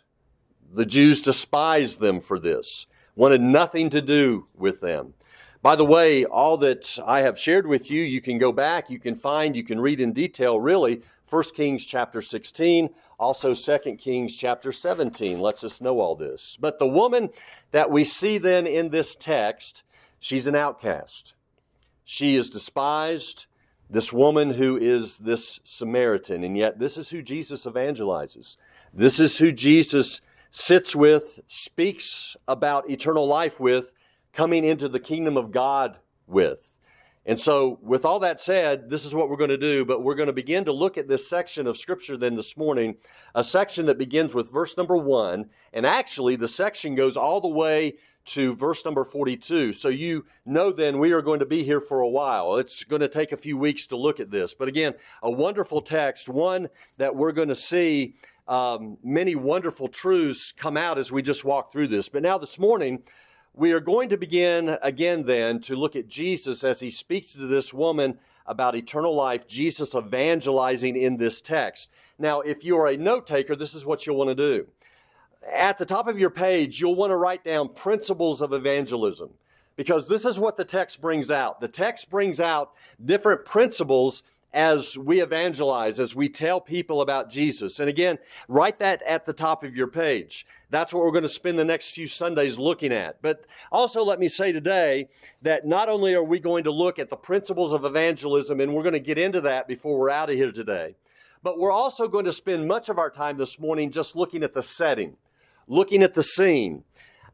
The 0.73 0.85
Jews 0.85 1.21
despised 1.21 1.99
them 1.99 2.21
for 2.21 2.39
this, 2.39 2.87
wanted 3.15 3.41
nothing 3.41 3.89
to 3.91 4.01
do 4.01 4.47
with 4.55 4.81
them. 4.81 5.13
By 5.61 5.75
the 5.75 5.85
way, 5.85 6.23
all 6.23 6.57
that 6.57 6.97
I 7.05 7.21
have 7.21 7.39
shared 7.39 7.67
with 7.67 7.89
you, 7.89 8.01
you 8.01 8.21
can 8.21 8.37
go 8.37 8.51
back, 8.51 8.89
you 8.89 8.99
can 8.99 9.15
find, 9.15 9.55
you 9.55 9.63
can 9.63 9.79
read 9.79 9.99
in 9.99 10.13
detail, 10.13 10.59
really, 10.59 11.01
1 11.29 11.43
Kings 11.55 11.85
chapter 11.85 12.21
16, 12.21 12.89
also 13.19 13.53
2 13.53 13.95
Kings 13.95 14.35
chapter 14.35 14.71
17 14.71 15.39
lets 15.39 15.63
us 15.63 15.81
know 15.81 15.99
all 15.99 16.15
this. 16.15 16.57
But 16.61 16.79
the 16.79 16.87
woman 16.87 17.29
that 17.71 17.91
we 17.91 18.03
see 18.03 18.37
then 18.37 18.65
in 18.65 18.89
this 18.89 19.15
text, 19.15 19.83
she's 20.19 20.47
an 20.47 20.55
outcast. 20.55 21.33
She 22.03 22.35
is 22.35 22.49
despised, 22.49 23.47
this 23.89 24.11
woman 24.11 24.51
who 24.51 24.77
is 24.77 25.17
this 25.17 25.59
Samaritan, 25.63 26.43
and 26.43 26.57
yet 26.57 26.79
this 26.79 26.97
is 26.97 27.09
who 27.09 27.21
Jesus 27.21 27.65
evangelizes. 27.65 28.57
This 28.93 29.19
is 29.19 29.37
who 29.37 29.51
Jesus 29.51 30.21
sits 30.51 30.95
with, 30.95 31.39
speaks 31.47 32.35
about 32.47 32.89
eternal 32.89 33.27
life 33.27 33.59
with, 33.59 33.93
coming 34.33 34.63
into 34.63 34.89
the 34.89 34.99
kingdom 34.99 35.37
of 35.37 35.51
God 35.51 35.97
with. 36.27 36.77
And 37.25 37.37
so, 37.37 37.77
with 37.81 38.05
all 38.05 38.19
that 38.21 38.39
said, 38.39 38.89
this 38.89 39.03
is 39.03 39.13
what 39.13 39.29
we're 39.29 39.35
going 39.35 39.49
to 39.49 39.57
do, 39.57 39.83
but 39.83 40.01
we're 40.01 40.15
going 40.15 40.27
to 40.27 40.33
begin 40.33 40.63
to 40.63 40.71
look 40.71 40.97
at 40.97 41.09
this 41.09 41.27
section 41.27 41.67
of 41.67 41.75
Scripture 41.77 42.15
then 42.15 42.35
this 42.35 42.55
morning, 42.55 42.95
a 43.35 43.43
section 43.43 43.85
that 43.87 43.97
begins 43.97 44.33
with 44.33 44.49
verse 44.49 44.77
number 44.77 44.95
one. 44.95 45.49
And 45.73 45.85
actually, 45.85 46.37
the 46.37 46.47
section 46.47 46.95
goes 46.95 47.17
all 47.17 47.41
the 47.41 47.49
way 47.49 47.95
to 48.27 48.55
verse 48.55 48.85
number 48.85 49.03
42. 49.03 49.73
So, 49.73 49.89
you 49.89 50.25
know 50.45 50.71
then 50.71 50.99
we 50.99 51.11
are 51.13 51.21
going 51.21 51.39
to 51.39 51.45
be 51.45 51.63
here 51.63 51.81
for 51.81 52.01
a 52.01 52.07
while. 52.07 52.57
It's 52.57 52.83
going 52.83 53.01
to 53.01 53.07
take 53.07 53.31
a 53.31 53.37
few 53.37 53.57
weeks 53.57 53.87
to 53.87 53.97
look 53.97 54.19
at 54.19 54.31
this. 54.31 54.53
But 54.53 54.67
again, 54.67 54.93
a 55.23 55.31
wonderful 55.31 55.81
text, 55.81 56.29
one 56.29 56.67
that 56.97 57.15
we're 57.15 57.31
going 57.31 57.49
to 57.49 57.55
see 57.55 58.15
um, 58.47 58.97
many 59.03 59.35
wonderful 59.35 59.87
truths 59.87 60.51
come 60.51 60.77
out 60.77 60.97
as 60.97 61.11
we 61.11 61.21
just 61.21 61.43
walk 61.43 61.71
through 61.71 61.87
this. 61.87 62.09
But 62.09 62.23
now, 62.23 62.37
this 62.37 62.57
morning, 62.59 63.03
we 63.53 63.71
are 63.71 63.79
going 63.79 64.09
to 64.09 64.17
begin 64.17 64.77
again 64.81 65.23
then 65.23 65.59
to 65.61 65.75
look 65.75 65.95
at 65.95 66.07
Jesus 66.07 66.63
as 66.63 66.79
he 66.79 66.89
speaks 66.89 67.33
to 67.33 67.47
this 67.47 67.73
woman 67.73 68.19
about 68.45 68.75
eternal 68.75 69.13
life, 69.13 69.47
Jesus 69.47 69.95
evangelizing 69.95 70.95
in 70.95 71.17
this 71.17 71.41
text. 71.41 71.91
Now, 72.17 72.41
if 72.41 72.63
you 72.63 72.77
are 72.77 72.87
a 72.87 72.97
note 72.97 73.27
taker, 73.27 73.55
this 73.55 73.73
is 73.73 73.85
what 73.85 74.05
you'll 74.05 74.17
want 74.17 74.29
to 74.29 74.35
do. 74.35 74.67
At 75.53 75.77
the 75.77 75.85
top 75.85 76.07
of 76.07 76.19
your 76.19 76.29
page, 76.29 76.79
you'll 76.79 76.95
want 76.95 77.11
to 77.11 77.17
write 77.17 77.43
down 77.43 77.69
principles 77.69 78.41
of 78.41 78.53
evangelism 78.53 79.29
because 79.75 80.07
this 80.07 80.25
is 80.25 80.39
what 80.39 80.57
the 80.57 80.65
text 80.65 80.99
brings 81.01 81.31
out. 81.31 81.61
The 81.61 81.67
text 81.67 82.09
brings 82.09 82.39
out 82.39 82.73
different 83.03 83.45
principles 83.45 84.23
as 84.53 84.97
we 84.97 85.21
evangelize, 85.21 85.99
as 85.99 86.15
we 86.15 86.29
tell 86.29 86.59
people 86.59 87.01
about 87.01 87.29
Jesus. 87.29 87.79
And 87.79 87.89
again, 87.89 88.17
write 88.47 88.79
that 88.79 89.01
at 89.03 89.25
the 89.25 89.33
top 89.33 89.63
of 89.63 89.75
your 89.75 89.87
page. 89.87 90.47
That's 90.69 90.93
what 90.93 91.03
we're 91.03 91.11
going 91.11 91.23
to 91.23 91.29
spend 91.29 91.59
the 91.59 91.65
next 91.65 91.91
few 91.91 92.07
Sundays 92.07 92.57
looking 92.57 92.91
at. 92.91 93.21
But 93.21 93.45
also, 93.71 94.03
let 94.03 94.19
me 94.19 94.27
say 94.27 94.51
today 94.51 95.09
that 95.41 95.67
not 95.67 95.89
only 95.89 96.15
are 96.15 96.23
we 96.23 96.39
going 96.39 96.63
to 96.63 96.71
look 96.71 96.97
at 96.97 97.09
the 97.09 97.17
principles 97.17 97.73
of 97.73 97.85
evangelism, 97.85 98.59
and 98.59 98.73
we're 98.73 98.83
going 98.83 98.93
to 98.93 98.99
get 98.99 99.19
into 99.19 99.41
that 99.41 99.67
before 99.67 99.99
we're 99.99 100.09
out 100.09 100.29
of 100.29 100.35
here 100.35 100.51
today, 100.51 100.95
but 101.43 101.59
we're 101.59 101.71
also 101.71 102.07
going 102.07 102.25
to 102.25 102.33
spend 102.33 102.67
much 102.67 102.89
of 102.89 102.97
our 102.97 103.11
time 103.11 103.37
this 103.37 103.59
morning 103.59 103.91
just 103.91 104.15
looking 104.15 104.43
at 104.43 104.53
the 104.53 104.63
setting, 104.63 105.17
looking 105.67 106.03
at 106.03 106.13
the 106.13 106.23
scene. 106.23 106.83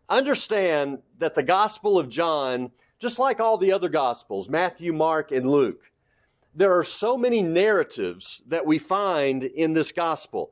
Understand 0.09 0.99
that 1.19 1.35
the 1.35 1.43
Gospel 1.43 1.97
of 1.97 2.09
John, 2.09 2.71
just 2.99 3.19
like 3.19 3.39
all 3.39 3.57
the 3.57 3.71
other 3.71 3.89
Gospels, 3.89 4.49
Matthew, 4.49 4.91
Mark, 4.93 5.31
and 5.31 5.49
Luke, 5.49 5.91
there 6.55 6.77
are 6.77 6.83
so 6.83 7.17
many 7.17 7.41
narratives 7.41 8.43
that 8.47 8.65
we 8.65 8.77
find 8.77 9.43
in 9.43 9.73
this 9.73 9.91
gospel. 9.91 10.51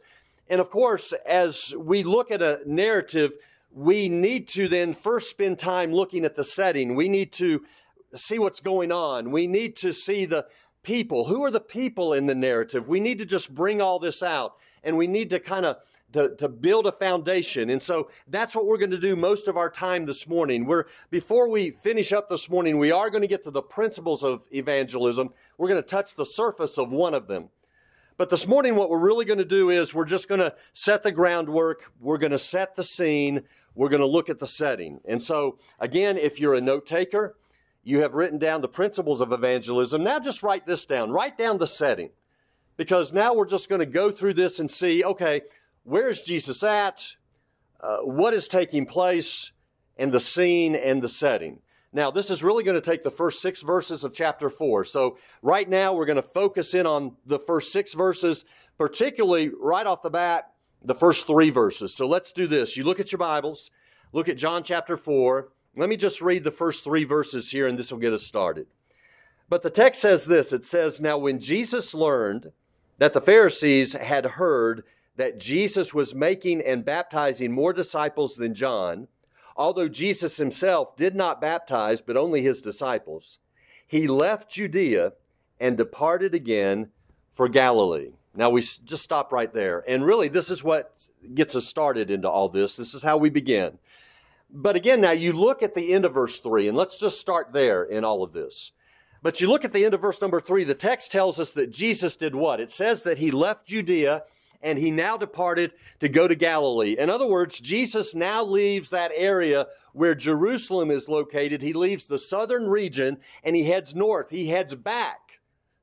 And 0.50 0.60
of 0.60 0.72
course, 0.72 1.14
as 1.28 1.76
we 1.78 2.04
look 2.04 2.32
at 2.32 2.42
a 2.42 2.62
narrative, 2.66 3.34
we 3.72 4.10
need 4.10 4.48
to 4.50 4.68
then 4.68 4.94
first 4.94 5.30
spend 5.30 5.60
time 5.60 5.94
looking 5.94 6.26
at 6.26 6.36
the 6.36 6.44
setting. 6.44 6.96
We 6.96 7.08
need 7.08 7.32
to 7.34 7.64
see 8.16 8.40
what's 8.40 8.60
going 8.60 8.92
on. 8.92 9.32
We 9.32 9.48
need 9.48 9.78
to 9.78 9.94
see 9.94 10.26
the 10.26 10.48
people. 10.84 11.26
Who 11.26 11.44
are 11.44 11.52
the 11.52 11.62
people 11.62 12.14
in 12.14 12.26
the 12.26 12.36
narrative? 12.36 12.88
We 12.88 13.00
need 13.00 13.20
to 13.20 13.26
just 13.26 13.54
bring 13.54 13.82
all 13.82 14.00
this 14.00 14.24
out 14.24 14.56
and 14.84 14.98
we 14.98 15.08
need 15.08 15.30
to 15.30 15.40
kind 15.40 15.66
of 15.66 15.78
to, 16.14 16.36
to 16.36 16.50
build 16.50 16.88
a 16.88 16.92
foundation. 16.92 17.70
And 17.70 17.82
so 17.82 18.10
that's 18.28 18.56
what 18.56 18.66
we're 18.66 18.78
going 18.78 18.92
to 18.92 18.98
do 19.00 19.16
most 19.16 19.48
of 19.48 19.58
our 19.58 19.70
time 19.70 20.06
this 20.06 20.28
morning. 20.28 20.66
We're, 20.66 20.86
before 21.10 21.50
we 21.50 21.70
finish 21.70 22.12
up 22.12 22.30
this 22.30 22.50
morning, 22.50 22.78
we 22.78 22.92
are 22.92 23.10
going 23.10 23.22
to 23.22 23.28
get 23.28 23.44
to 23.46 23.52
the 23.52 23.62
principles 23.62 24.24
of 24.24 24.46
evangelism. 24.52 25.34
We're 25.58 25.70
going 25.70 25.82
to 25.82 25.88
touch 25.88 26.16
the 26.16 26.26
surface 26.26 26.78
of 26.78 26.92
one 26.92 27.14
of 27.14 27.28
them. 27.28 27.50
But 28.18 28.30
this 28.30 28.48
morning, 28.48 28.76
what 28.76 28.90
we're 28.90 29.00
really 29.00 29.26
going 29.26 29.40
to 29.40 29.46
do 29.46 29.70
is 29.70 29.94
we're 29.94 30.06
just 30.06 30.28
going 30.28 30.42
to 30.42 30.54
set 30.74 31.02
the 31.02 31.12
groundwork. 31.12 31.92
We're 32.00 32.20
going 32.20 32.34
to 32.34 32.40
set 32.40 32.76
the 32.76 32.84
scene. 32.84 33.44
We're 33.74 33.90
going 33.90 34.02
to 34.02 34.08
look 34.08 34.30
at 34.30 34.38
the 34.38 34.48
setting. 34.48 35.00
And 35.06 35.22
so, 35.22 35.58
again, 35.80 36.18
if 36.18 36.40
you're 36.40 36.54
a 36.56 36.62
note 36.62 36.86
taker, 36.86 37.36
you 37.84 38.02
have 38.02 38.14
written 38.14 38.38
down 38.38 38.62
the 38.62 38.68
principles 38.68 39.22
of 39.22 39.32
evangelism. 39.32 40.04
Now 40.04 40.20
just 40.20 40.44
write 40.44 40.68
this 40.68 40.86
down. 40.86 41.10
Write 41.12 41.38
down 41.38 41.58
the 41.58 41.68
setting. 41.68 42.12
Because 42.78 43.12
now 43.12 43.34
we're 43.34 43.48
just 43.48 43.70
going 43.70 43.80
to 43.80 43.86
go 43.86 44.12
through 44.12 44.34
this 44.34 44.60
and 44.60 44.70
see, 44.70 45.04
okay, 45.04 45.42
where's 45.84 46.22
Jesus 46.22 46.64
at? 46.64 47.16
Uh, 47.80 48.00
what 48.00 48.34
is 48.34 48.48
taking 48.48 48.86
place? 48.86 49.52
And 49.98 50.12
the 50.12 50.20
scene 50.20 50.76
and 50.76 51.02
the 51.02 51.08
setting. 51.08 51.60
Now, 51.94 52.10
this 52.10 52.30
is 52.30 52.44
really 52.44 52.64
going 52.64 52.80
to 52.80 52.90
take 52.90 53.04
the 53.04 53.12
first 53.12 53.42
six 53.42 53.62
verses 53.62 54.04
of 54.04 54.14
chapter 54.14 54.50
four. 54.50 54.86
So, 54.86 55.18
right 55.42 55.68
now, 55.68 55.94
we're 55.94 56.06
going 56.06 56.16
to 56.16 56.22
focus 56.22 56.74
in 56.74 56.86
on 56.86 57.18
the 57.26 57.38
first 57.38 57.74
six 57.74 57.94
verses, 57.94 58.46
particularly 58.78 59.52
right 59.60 59.86
off 59.86 60.02
the 60.02 60.10
bat, 60.10 60.54
the 60.84 60.96
first 60.96 61.28
three 61.28 61.50
verses. 61.50 61.94
So, 61.94 62.08
let's 62.08 62.32
do 62.32 62.48
this. 62.48 62.78
You 62.78 62.86
look 62.86 63.02
at 63.02 63.12
your 63.12 63.20
Bibles, 63.20 63.72
look 64.14 64.30
at 64.30 64.38
John 64.38 64.64
chapter 64.64 64.96
four. 64.96 65.50
Let 65.76 65.90
me 65.90 65.98
just 65.98 66.22
read 66.22 66.44
the 66.44 66.52
first 66.52 66.84
three 66.84 67.04
verses 67.04 67.52
here, 67.52 67.68
and 67.68 67.78
this 67.78 67.92
will 67.92 68.00
get 68.00 68.14
us 68.14 68.24
started. 68.24 68.68
But 69.50 69.62
the 69.62 69.70
text 69.70 70.02
says 70.02 70.26
this 70.26 70.54
it 70.54 70.64
says, 70.64 71.02
Now, 71.02 71.18
when 71.18 71.40
Jesus 71.40 71.94
learned 71.94 72.54
that 73.00 73.12
the 73.12 73.22
Pharisees 73.22 73.94
had 73.94 74.26
heard 74.26 74.84
that 75.16 75.40
Jesus 75.40 75.94
was 75.94 76.16
making 76.16 76.62
and 76.62 76.86
baptizing 76.86 77.52
more 77.52 77.74
disciples 77.74 78.36
than 78.36 78.54
John, 78.56 79.08
although 79.56 79.90
Jesus 79.90 80.38
himself 80.38 80.96
did 80.96 81.16
not 81.16 81.42
baptize, 81.42 82.02
but 82.02 82.18
only 82.18 82.42
his 82.42 82.62
disciples, 82.62 83.40
he 83.88 84.08
left 84.08 84.50
Judea 84.50 85.14
and 85.60 85.78
departed 85.78 86.34
again 86.34 86.90
for 87.32 87.48
Galilee. 87.48 88.12
Now 88.34 88.50
we 88.50 88.62
just 88.62 89.04
stop 89.04 89.34
right 89.34 89.54
there. 89.54 89.84
And 89.88 90.06
really, 90.06 90.30
this 90.30 90.50
is 90.50 90.64
what 90.64 91.08
gets 91.34 91.56
us 91.56 91.68
started 91.68 92.10
into 92.10 92.30
all 92.30 92.48
this. 92.48 92.78
This 92.78 92.94
is 92.94 93.04
how 93.04 93.18
we 93.18 93.30
begin. 93.30 93.78
But 94.50 94.76
again, 94.76 95.02
now 95.02 95.12
you 95.12 95.34
look 95.34 95.64
at 95.64 95.74
the 95.74 95.94
end 95.94 96.06
of 96.06 96.14
verse 96.14 96.40
3, 96.40 96.70
and 96.70 96.78
let's 96.78 97.00
just 97.00 97.20
start 97.20 97.54
there 97.54 97.84
in 97.84 98.04
all 98.04 98.24
of 98.24 98.34
this. 98.34 98.72
But 99.22 99.40
you 99.40 99.48
look 99.48 99.64
at 99.64 99.72
the 99.72 99.86
end 99.86 99.94
of 99.94 100.02
verse 100.02 100.22
number 100.22 100.42
3, 100.42 100.64
the 100.64 100.74
text 100.74 101.12
tells 101.12 101.40
us 101.40 101.52
that 101.52 101.72
Jesus 101.72 102.16
did 102.16 102.34
what? 102.36 102.60
It 102.60 102.72
says 102.72 103.04
that 103.04 103.18
he 103.18 103.32
left 103.32 103.68
Judea 103.68 104.24
and 104.64 104.78
he 104.78 104.92
now 104.92 105.18
departed 105.18 105.72
to 106.00 106.10
go 106.10 106.28
to 106.28 106.36
Galilee. 106.36 106.96
In 106.98 107.10
other 107.10 107.28
words, 107.28 107.60
Jesus 107.60 108.16
now 108.16 108.44
leaves 108.44 108.90
that 108.90 109.12
area 109.16 109.68
where 109.94 110.16
Jerusalem 110.16 110.92
is 110.92 111.10
located. 111.10 111.62
He 111.62 111.74
leaves 111.74 112.06
the 112.06 112.18
southern 112.18 112.68
region 112.68 113.18
and 113.44 113.56
he 113.56 113.64
heads 113.64 113.96
north. 113.96 114.30
He 114.30 114.48
heads 114.48 114.76
back 114.76 115.40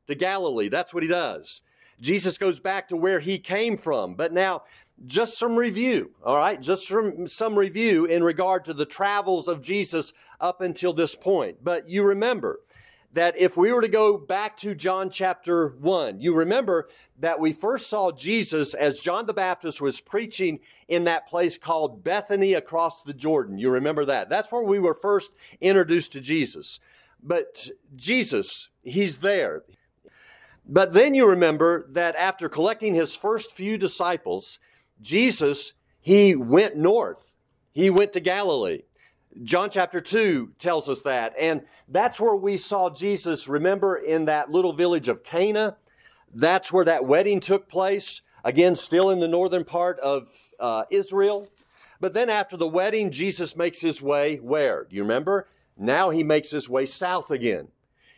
to 0.07 0.15
Galilee. 0.15 0.69
That's 0.69 0.95
what 0.95 1.03
he 1.03 1.09
does. 1.09 1.63
Jesus 2.01 2.39
goes 2.39 2.61
back 2.61 2.89
to 2.89 2.97
where 2.97 3.21
he 3.21 3.39
came 3.39 3.77
from. 3.77 4.15
But 4.15 4.33
now, 4.33 4.63
just 5.07 5.39
some 5.39 5.57
review, 5.57 6.11
all 6.25 6.37
right? 6.37 6.61
Just 6.61 6.89
from 6.89 7.27
some 7.27 7.57
review 7.57 8.05
in 8.05 8.23
regard 8.23 8.65
to 8.65 8.75
the 8.75 8.87
travels 8.87 9.49
of 9.49 9.63
Jesus 9.63 10.13
up 10.41 10.61
until 10.61 10.93
this 10.93 11.15
point. 11.15 11.59
But 11.63 11.89
you 11.89 12.05
remember, 12.05 12.61
that 13.13 13.39
if 13.39 13.57
we 13.57 13.73
were 13.73 13.81
to 13.81 13.89
go 13.89 14.19
back 14.19 14.57
to 14.59 14.75
John 14.75 15.09
chapter 15.11 15.69
1, 15.81 16.21
you 16.21 16.35
remember 16.35 16.89
that 17.21 17.41
we 17.41 17.53
first 17.53 17.89
saw 17.89 18.13
Jesus 18.13 18.75
as 18.75 19.01
John 19.01 19.27
the 19.27 19.33
Baptist 19.33 19.81
was 19.81 20.01
preaching 20.01 20.61
in 20.89 21.05
that 21.05 21.29
place 21.29 21.57
called 21.57 22.05
Bethany 22.05 22.55
across 22.55 23.03
the 23.03 23.15
Jordan. 23.15 23.59
You 23.59 23.71
remember 23.71 24.05
that? 24.05 24.29
That's 24.29 24.53
where 24.53 24.63
we 24.63 24.79
were 24.79 24.95
first 24.95 25.33
introduced 25.61 26.13
to 26.13 26.21
Jesus. 26.21 26.81
But 27.23 27.71
Jesus, 27.97 28.69
he's 28.83 29.19
there. 29.19 29.65
But 30.67 30.93
then 30.93 31.15
you 31.15 31.27
remember 31.27 31.87
that 31.93 32.15
after 32.17 32.49
collecting 32.49 32.95
his 32.95 33.17
first 33.17 33.53
few 33.53 33.79
disciples, 33.79 34.59
Jesus, 35.01 35.73
he 36.01 36.35
went 36.37 36.77
north. 36.77 37.35
He 37.73 37.89
went 37.89 38.13
to 38.13 38.21
Galilee. 38.21 38.83
John 39.43 39.71
chapter 39.71 40.01
2 40.01 40.53
tells 40.59 40.89
us 40.89 41.03
that. 41.03 41.35
And 41.39 41.63
that's 41.89 42.21
where 42.21 42.35
we 42.35 42.57
saw 42.57 42.91
Jesus, 42.91 43.49
remember, 43.49 43.97
in 43.97 44.25
that 44.25 44.51
little 44.51 44.73
village 44.73 45.09
of 45.09 45.23
Cana. 45.23 45.77
That's 46.35 46.73
where 46.73 46.85
that 46.85 47.07
wedding 47.07 47.41
took 47.41 47.69
place. 47.69 48.23
Again, 48.45 48.75
still 48.75 49.11
in 49.11 49.21
the 49.21 49.29
northern 49.29 49.65
part 49.65 49.99
of 50.01 50.29
uh, 50.59 50.85
Israel. 50.91 51.49
But 52.01 52.15
then 52.15 52.31
after 52.31 52.57
the 52.57 52.69
wedding, 52.69 53.11
Jesus 53.11 53.57
makes 53.57 53.81
his 53.81 54.01
way 54.01 54.37
where? 54.37 54.85
Do 54.85 54.97
you 54.97 55.03
remember? 55.03 55.49
Now 55.77 56.11
he 56.11 56.23
makes 56.23 56.51
his 56.51 56.69
way 56.69 56.87
south 56.87 57.31
again. 57.31 57.69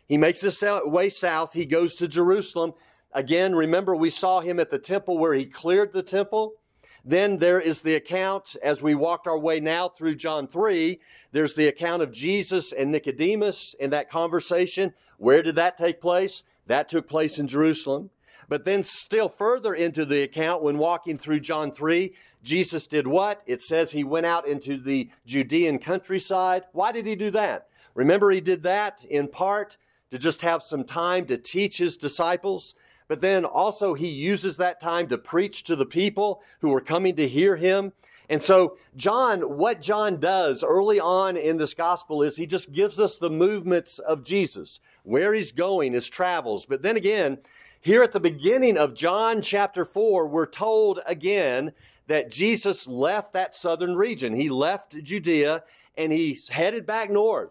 He 0.07 0.17
makes 0.17 0.41
his 0.41 0.63
way 0.85 1.09
south. 1.09 1.53
He 1.53 1.67
goes 1.67 1.95
to 1.97 2.09
Jerusalem. 2.09 2.73
Again, 3.13 3.55
remember, 3.55 3.95
we 3.95 4.11
saw 4.11 4.41
him 4.41 4.61
at 4.61 4.71
the 4.71 4.79
temple 4.79 5.19
where 5.19 5.35
he 5.35 5.47
cleared 5.47 5.93
the 5.93 6.03
temple. 6.03 6.55
Then 7.05 7.39
there 7.39 7.61
is 7.61 7.81
the 7.81 7.95
account, 7.95 8.57
as 8.63 8.83
we 8.83 8.95
walked 8.95 9.27
our 9.27 9.39
way 9.39 9.61
now 9.61 9.89
through 9.89 10.17
John 10.17 10.47
3, 10.47 11.01
there's 11.33 11.55
the 11.55 11.69
account 11.69 12.03
of 12.03 12.13
Jesus 12.13 12.73
and 12.73 12.93
Nicodemus 12.93 13.75
in 13.81 13.91
that 13.91 14.11
conversation. 14.11 14.93
Where 15.19 15.43
did 15.43 15.57
that 15.57 15.79
take 15.79 16.01
place? 16.01 16.43
That 16.67 16.89
took 16.89 17.09
place 17.09 17.39
in 17.39 17.47
Jerusalem. 17.47 18.11
But 18.49 18.65
then, 18.65 18.83
still 18.83 19.29
further 19.29 19.75
into 19.75 20.05
the 20.05 20.23
account, 20.23 20.63
when 20.63 20.77
walking 20.77 21.17
through 21.17 21.41
John 21.41 21.71
3, 21.71 22.13
Jesus 22.43 22.89
did 22.89 23.07
what? 23.07 23.43
It 23.47 23.63
says 23.63 23.93
he 23.93 24.03
went 24.03 24.27
out 24.27 24.49
into 24.49 24.77
the 24.77 25.09
Judean 25.25 25.79
countryside. 25.79 26.65
Why 26.73 26.91
did 26.91 27.07
he 27.07 27.15
do 27.15 27.31
that? 27.31 27.69
Remember, 27.95 28.31
he 28.31 28.41
did 28.41 28.63
that 28.65 29.05
in 29.05 29.29
part 29.29 29.77
to 30.11 30.19
just 30.19 30.43
have 30.43 30.63
some 30.63 30.83
time 30.83 31.27
to 31.27 31.39
teach 31.39 31.79
his 31.79 31.97
disciples 31.97 32.75
but 33.11 33.21
then 33.21 33.45
also 33.45 33.93
he 33.93 34.07
uses 34.07 34.57
that 34.57 34.81
time 34.81 35.09
to 35.09 35.19
preach 35.19 35.65
to 35.65 35.75
the 35.75 35.85
people 35.85 36.45
who 36.61 36.73
are 36.73 36.81
coming 36.81 37.17
to 37.17 37.27
hear 37.27 37.57
him. 37.57 37.93
And 38.29 38.41
so, 38.41 38.79
John, 38.95 39.41
what 39.59 39.81
John 39.81 40.21
does 40.21 40.63
early 40.63 41.01
on 41.01 41.37
in 41.37 41.57
this 41.57 41.75
gospel 41.75 42.23
is 42.23 42.37
he 42.37 42.47
just 42.47 42.71
gives 42.71 43.01
us 43.01 43.19
the 43.19 43.29
movements 43.29 43.99
of 43.99 44.23
Jesus, 44.23 44.79
where 45.03 45.35
he's 45.35 45.51
going, 45.51 45.93
his 45.93 46.09
travels. 46.09 46.67
But 46.67 46.83
then 46.83 46.97
again, 46.97 47.39
here 47.81 48.05
at 48.05 48.13
the 48.13 48.21
beginning 48.21 48.79
of 48.79 48.95
John 48.95 49.43
chapter 49.43 49.85
4, 49.85 50.29
we're 50.29 50.47
told 50.47 51.01
again 51.05 51.73
that 52.07 52.31
Jesus 52.31 52.87
left 52.87 53.33
that 53.33 53.57
southern 53.57 53.97
region. 53.97 54.33
He 54.33 54.51
left 54.51 55.03
Judea 55.03 55.65
and 55.97 56.13
he 56.13 56.39
headed 56.49 56.87
back 56.87 57.11
north. 57.11 57.51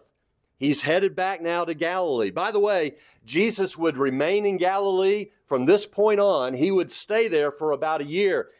He's 0.60 0.82
headed 0.82 1.16
back 1.16 1.40
now 1.40 1.64
to 1.64 1.72
Galilee. 1.72 2.30
By 2.30 2.52
the 2.52 2.60
way, 2.60 2.96
Jesus 3.24 3.78
would 3.78 3.96
remain 3.96 4.44
in 4.44 4.58
Galilee 4.58 5.30
from 5.46 5.64
this 5.64 5.86
point 5.86 6.20
on. 6.20 6.52
He 6.52 6.70
would 6.70 6.92
stay 6.92 7.28
there 7.28 7.50
for 7.50 7.72
about 7.72 8.02
a 8.02 8.06
year. 8.06 8.50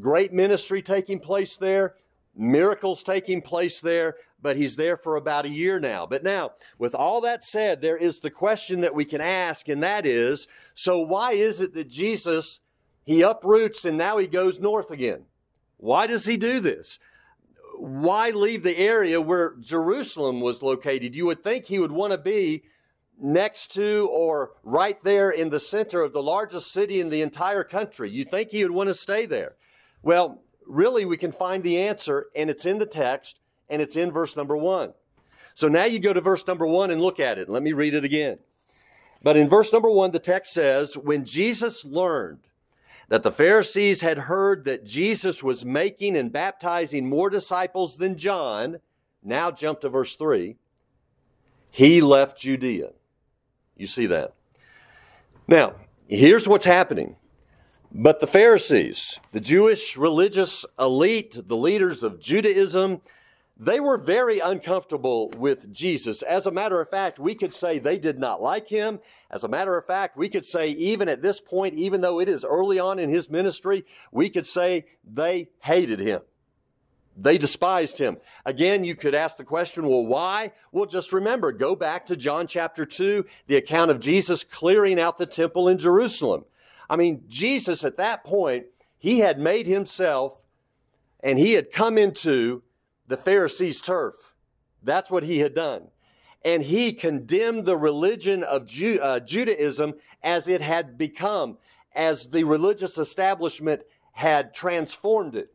Great 0.00 0.32
ministry 0.32 0.80
taking 0.80 1.18
place 1.18 1.56
there, 1.56 1.96
miracles 2.36 3.02
taking 3.02 3.42
place 3.42 3.80
there, 3.80 4.14
but 4.40 4.56
he's 4.56 4.76
there 4.76 4.96
for 4.96 5.16
about 5.16 5.46
a 5.46 5.50
year 5.50 5.80
now. 5.80 6.06
But 6.06 6.22
now, 6.22 6.52
with 6.78 6.94
all 6.94 7.20
that 7.22 7.42
said, 7.42 7.82
there 7.82 7.96
is 7.96 8.20
the 8.20 8.30
question 8.30 8.82
that 8.82 8.94
we 8.94 9.04
can 9.04 9.20
ask, 9.20 9.68
and 9.68 9.82
that 9.82 10.06
is 10.06 10.46
so 10.76 11.00
why 11.00 11.32
is 11.32 11.60
it 11.60 11.74
that 11.74 11.88
Jesus, 11.88 12.60
he 13.04 13.22
uproots 13.22 13.84
and 13.84 13.98
now 13.98 14.18
he 14.18 14.28
goes 14.28 14.60
north 14.60 14.92
again? 14.92 15.24
Why 15.78 16.06
does 16.06 16.24
he 16.24 16.36
do 16.36 16.60
this? 16.60 17.00
Why 17.78 18.30
leave 18.30 18.62
the 18.62 18.76
area 18.76 19.20
where 19.20 19.54
Jerusalem 19.60 20.40
was 20.40 20.62
located? 20.62 21.14
You 21.14 21.26
would 21.26 21.42
think 21.42 21.64
he 21.64 21.78
would 21.78 21.92
want 21.92 22.12
to 22.12 22.18
be 22.18 22.64
next 23.20 23.72
to 23.74 24.08
or 24.12 24.52
right 24.62 25.02
there 25.02 25.30
in 25.30 25.50
the 25.50 25.60
center 25.60 26.02
of 26.02 26.12
the 26.12 26.22
largest 26.22 26.72
city 26.72 27.00
in 27.00 27.08
the 27.08 27.22
entire 27.22 27.64
country. 27.64 28.10
You'd 28.10 28.30
think 28.30 28.50
he 28.50 28.62
would 28.62 28.72
want 28.72 28.88
to 28.88 28.94
stay 28.94 29.26
there. 29.26 29.56
Well, 30.02 30.42
really, 30.66 31.04
we 31.04 31.16
can 31.16 31.32
find 31.32 31.62
the 31.62 31.80
answer, 31.82 32.26
and 32.36 32.50
it's 32.50 32.66
in 32.66 32.78
the 32.78 32.86
text, 32.86 33.40
and 33.68 33.82
it's 33.82 33.96
in 33.96 34.12
verse 34.12 34.36
number 34.36 34.56
one. 34.56 34.92
So 35.54 35.68
now 35.68 35.84
you 35.84 35.98
go 35.98 36.12
to 36.12 36.20
verse 36.20 36.46
number 36.46 36.66
one 36.66 36.90
and 36.90 37.00
look 37.00 37.18
at 37.18 37.38
it. 37.38 37.48
Let 37.48 37.62
me 37.62 37.72
read 37.72 37.94
it 37.94 38.04
again. 38.04 38.38
But 39.22 39.36
in 39.36 39.48
verse 39.48 39.72
number 39.72 39.90
one, 39.90 40.12
the 40.12 40.20
text 40.20 40.52
says, 40.52 40.96
When 40.96 41.24
Jesus 41.24 41.84
learned 41.84 42.47
that 43.08 43.22
the 43.22 43.32
Pharisees 43.32 44.00
had 44.00 44.18
heard 44.18 44.64
that 44.66 44.84
Jesus 44.84 45.42
was 45.42 45.64
making 45.64 46.16
and 46.16 46.32
baptizing 46.32 47.08
more 47.08 47.30
disciples 47.30 47.96
than 47.96 48.16
John, 48.16 48.80
now 49.22 49.50
jump 49.50 49.80
to 49.80 49.88
verse 49.88 50.16
3, 50.16 50.56
he 51.70 52.00
left 52.00 52.38
Judea. 52.38 52.90
You 53.76 53.86
see 53.86 54.06
that? 54.06 54.34
Now, 55.46 55.74
here's 56.06 56.46
what's 56.46 56.64
happening. 56.64 57.16
But 57.90 58.20
the 58.20 58.26
Pharisees, 58.26 59.18
the 59.32 59.40
Jewish 59.40 59.96
religious 59.96 60.66
elite, 60.78 61.38
the 61.48 61.56
leaders 61.56 62.02
of 62.02 62.20
Judaism, 62.20 63.00
they 63.58 63.80
were 63.80 63.98
very 63.98 64.38
uncomfortable 64.38 65.30
with 65.36 65.72
Jesus. 65.72 66.22
As 66.22 66.46
a 66.46 66.50
matter 66.50 66.80
of 66.80 66.90
fact, 66.90 67.18
we 67.18 67.34
could 67.34 67.52
say 67.52 67.78
they 67.78 67.98
did 67.98 68.18
not 68.18 68.40
like 68.40 68.68
him. 68.68 69.00
As 69.30 69.42
a 69.42 69.48
matter 69.48 69.76
of 69.76 69.84
fact, 69.84 70.16
we 70.16 70.28
could 70.28 70.46
say 70.46 70.70
even 70.70 71.08
at 71.08 71.22
this 71.22 71.40
point, 71.40 71.74
even 71.74 72.00
though 72.00 72.20
it 72.20 72.28
is 72.28 72.44
early 72.44 72.78
on 72.78 73.00
in 73.00 73.10
his 73.10 73.28
ministry, 73.28 73.84
we 74.12 74.30
could 74.30 74.46
say 74.46 74.86
they 75.04 75.48
hated 75.60 75.98
him. 75.98 76.20
They 77.20 77.36
despised 77.36 77.98
him. 77.98 78.18
Again, 78.46 78.84
you 78.84 78.94
could 78.94 79.16
ask 79.16 79.38
the 79.38 79.44
question, 79.44 79.88
well, 79.88 80.06
why? 80.06 80.52
Well, 80.70 80.86
just 80.86 81.12
remember, 81.12 81.50
go 81.50 81.74
back 81.74 82.06
to 82.06 82.16
John 82.16 82.46
chapter 82.46 82.84
2, 82.84 83.24
the 83.48 83.56
account 83.56 83.90
of 83.90 83.98
Jesus 83.98 84.44
clearing 84.44 85.00
out 85.00 85.18
the 85.18 85.26
temple 85.26 85.66
in 85.66 85.78
Jerusalem. 85.78 86.44
I 86.88 86.94
mean, 86.94 87.24
Jesus 87.26 87.84
at 87.84 87.96
that 87.96 88.22
point, 88.22 88.66
he 88.98 89.18
had 89.18 89.40
made 89.40 89.66
himself 89.66 90.44
and 91.20 91.40
he 91.40 91.54
had 91.54 91.72
come 91.72 91.98
into 91.98 92.62
the 93.08 93.16
Pharisees' 93.16 93.80
turf. 93.80 94.34
That's 94.82 95.10
what 95.10 95.24
he 95.24 95.40
had 95.40 95.54
done. 95.54 95.88
And 96.44 96.62
he 96.62 96.92
condemned 96.92 97.64
the 97.64 97.76
religion 97.76 98.44
of 98.44 98.66
Ju- 98.66 99.00
uh, 99.02 99.20
Judaism 99.20 99.94
as 100.22 100.46
it 100.46 100.60
had 100.60 100.96
become, 100.96 101.58
as 101.94 102.28
the 102.28 102.44
religious 102.44 102.96
establishment 102.96 103.82
had 104.12 104.54
transformed 104.54 105.34
it. 105.34 105.52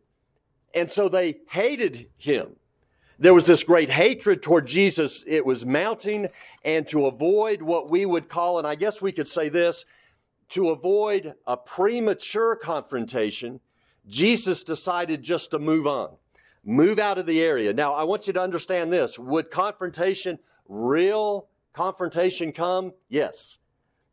And 0.73 0.91
so 0.91 1.07
they 1.07 1.37
hated 1.49 2.09
him. 2.17 2.55
There 3.19 3.33
was 3.33 3.45
this 3.45 3.63
great 3.63 3.89
hatred 3.89 4.41
toward 4.41 4.65
Jesus. 4.65 5.23
It 5.27 5.45
was 5.45 5.65
mounting. 5.65 6.27
And 6.65 6.87
to 6.89 7.05
avoid 7.05 7.61
what 7.61 7.89
we 7.89 8.05
would 8.05 8.27
call, 8.27 8.57
and 8.57 8.67
I 8.67 8.75
guess 8.75 9.01
we 9.01 9.11
could 9.11 9.27
say 9.27 9.49
this, 9.49 9.85
to 10.49 10.69
avoid 10.69 11.33
a 11.47 11.55
premature 11.55 12.55
confrontation, 12.55 13.59
Jesus 14.07 14.63
decided 14.63 15.21
just 15.21 15.51
to 15.51 15.59
move 15.59 15.87
on, 15.87 16.15
move 16.63 16.99
out 16.99 17.17
of 17.17 17.25
the 17.25 17.41
area. 17.41 17.73
Now, 17.73 17.93
I 17.93 18.03
want 18.03 18.27
you 18.27 18.33
to 18.33 18.41
understand 18.41 18.91
this. 18.91 19.19
Would 19.19 19.51
confrontation, 19.51 20.39
real 20.67 21.47
confrontation 21.73 22.51
come? 22.51 22.93
Yes. 23.09 23.57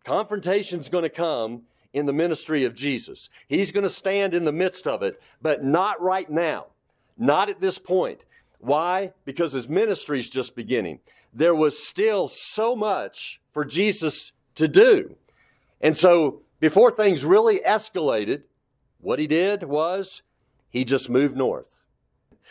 Confrontation's 0.05 0.89
going 0.89 1.05
to 1.05 1.11
come 1.11 1.63
in 1.93 2.07
the 2.07 2.13
ministry 2.13 2.65
of 2.65 2.75
Jesus. 2.75 3.29
He's 3.49 3.73
going 3.73 3.85
to 3.85 3.91
stand 3.91 4.35
in 4.35 4.45
the 4.45 4.53
midst 4.53 4.87
of 4.87 5.03
it, 5.03 5.21
but 5.43 5.65
not 5.65 6.01
right 6.01 6.29
now. 6.31 6.67
Not 7.19 7.51
at 7.51 7.61
this 7.61 7.79
point. 7.79 8.21
Why? 8.59 9.13
Because 9.25 9.53
his 9.53 9.69
ministry 9.69 10.19
is 10.19 10.31
just 10.31 10.55
beginning. 10.55 11.01
There 11.33 11.55
was 11.55 11.83
still 11.83 12.29
so 12.29 12.75
much 12.75 13.41
for 13.53 13.65
Jesus 13.65 14.33
to 14.57 14.69
do. 14.69 15.17
And 15.81 15.97
so 15.97 16.43
before 16.61 16.91
things 16.91 17.25
really 17.25 17.61
escalated, 17.61 18.43
what 19.01 19.19
he 19.19 19.27
did 19.27 19.65
was 19.65 20.23
he 20.69 20.85
just 20.85 21.09
moved 21.09 21.37
north. 21.37 21.80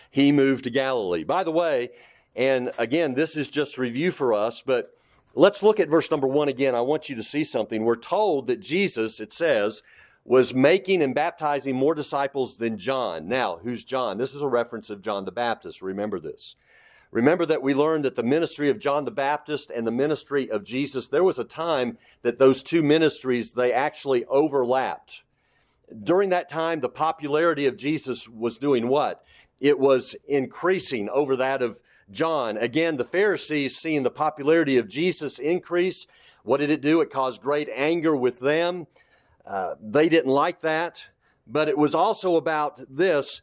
He 0.09 0.31
moved 0.31 0.63
to 0.63 0.69
Galilee. 0.69 1.23
By 1.23 1.43
the 1.43 1.51
way, 1.51 1.89
and 2.35 2.71
again, 2.77 3.13
this 3.13 3.35
is 3.35 3.49
just 3.49 3.77
review 3.77 4.11
for 4.11 4.33
us, 4.33 4.61
but 4.65 4.95
let's 5.35 5.61
look 5.63 5.79
at 5.79 5.89
verse 5.89 6.09
number 6.09 6.27
one 6.27 6.47
again. 6.47 6.75
I 6.75 6.81
want 6.81 7.09
you 7.09 7.15
to 7.15 7.23
see 7.23 7.43
something. 7.43 7.83
We're 7.83 7.95
told 7.95 8.47
that 8.47 8.59
Jesus, 8.59 9.19
it 9.19 9.33
says, 9.33 9.83
was 10.25 10.53
making 10.53 11.01
and 11.01 11.15
baptizing 11.15 11.75
more 11.75 11.95
disciples 11.95 12.57
than 12.57 12.77
John. 12.77 13.27
Now, 13.27 13.57
who's 13.63 13.83
John? 13.83 14.17
This 14.17 14.35
is 14.35 14.41
a 14.41 14.47
reference 14.47 14.89
of 14.89 15.01
John 15.01 15.25
the 15.25 15.31
Baptist. 15.31 15.81
Remember 15.81 16.19
this. 16.19 16.55
Remember 17.11 17.45
that 17.47 17.63
we 17.63 17.73
learned 17.73 18.05
that 18.05 18.15
the 18.15 18.21
ministry 18.21 18.69
of 18.69 18.77
John 18.77 19.05
the 19.05 19.11
Baptist 19.11 19.71
and 19.71 19.87
the 19.87 19.91
ministry 19.91 20.51
of 20.51 20.63
Jesus, 20.63 21.07
there 21.07 21.23
was 21.23 21.39
a 21.39 21.43
time 21.43 21.97
that 22.21 22.37
those 22.37 22.61
two 22.61 22.83
ministries, 22.83 23.53
they 23.53 23.73
actually 23.73 24.25
overlapped. 24.25 25.23
During 26.03 26.29
that 26.29 26.49
time, 26.49 26.79
the 26.79 26.89
popularity 26.89 27.65
of 27.65 27.77
Jesus 27.77 28.29
was 28.29 28.59
doing 28.59 28.87
what? 28.87 29.23
It 29.59 29.79
was 29.79 30.15
increasing 30.27 31.09
over 31.09 31.35
that 31.35 31.61
of 31.61 31.79
John. 32.11 32.57
Again, 32.57 32.97
the 32.97 33.03
Pharisees, 33.03 33.77
seeing 33.77 34.03
the 34.03 34.11
popularity 34.11 34.77
of 34.77 34.87
Jesus 34.87 35.39
increase, 35.39 36.07
what 36.43 36.59
did 36.59 36.69
it 36.69 36.81
do? 36.81 37.01
It 37.01 37.11
caused 37.11 37.41
great 37.41 37.69
anger 37.73 38.15
with 38.15 38.39
them. 38.39 38.87
Uh, 39.45 39.75
they 39.81 40.09
didn't 40.09 40.31
like 40.31 40.61
that. 40.61 41.07
But 41.45 41.67
it 41.67 41.77
was 41.77 41.95
also 41.95 42.35
about 42.35 42.79
this 42.89 43.41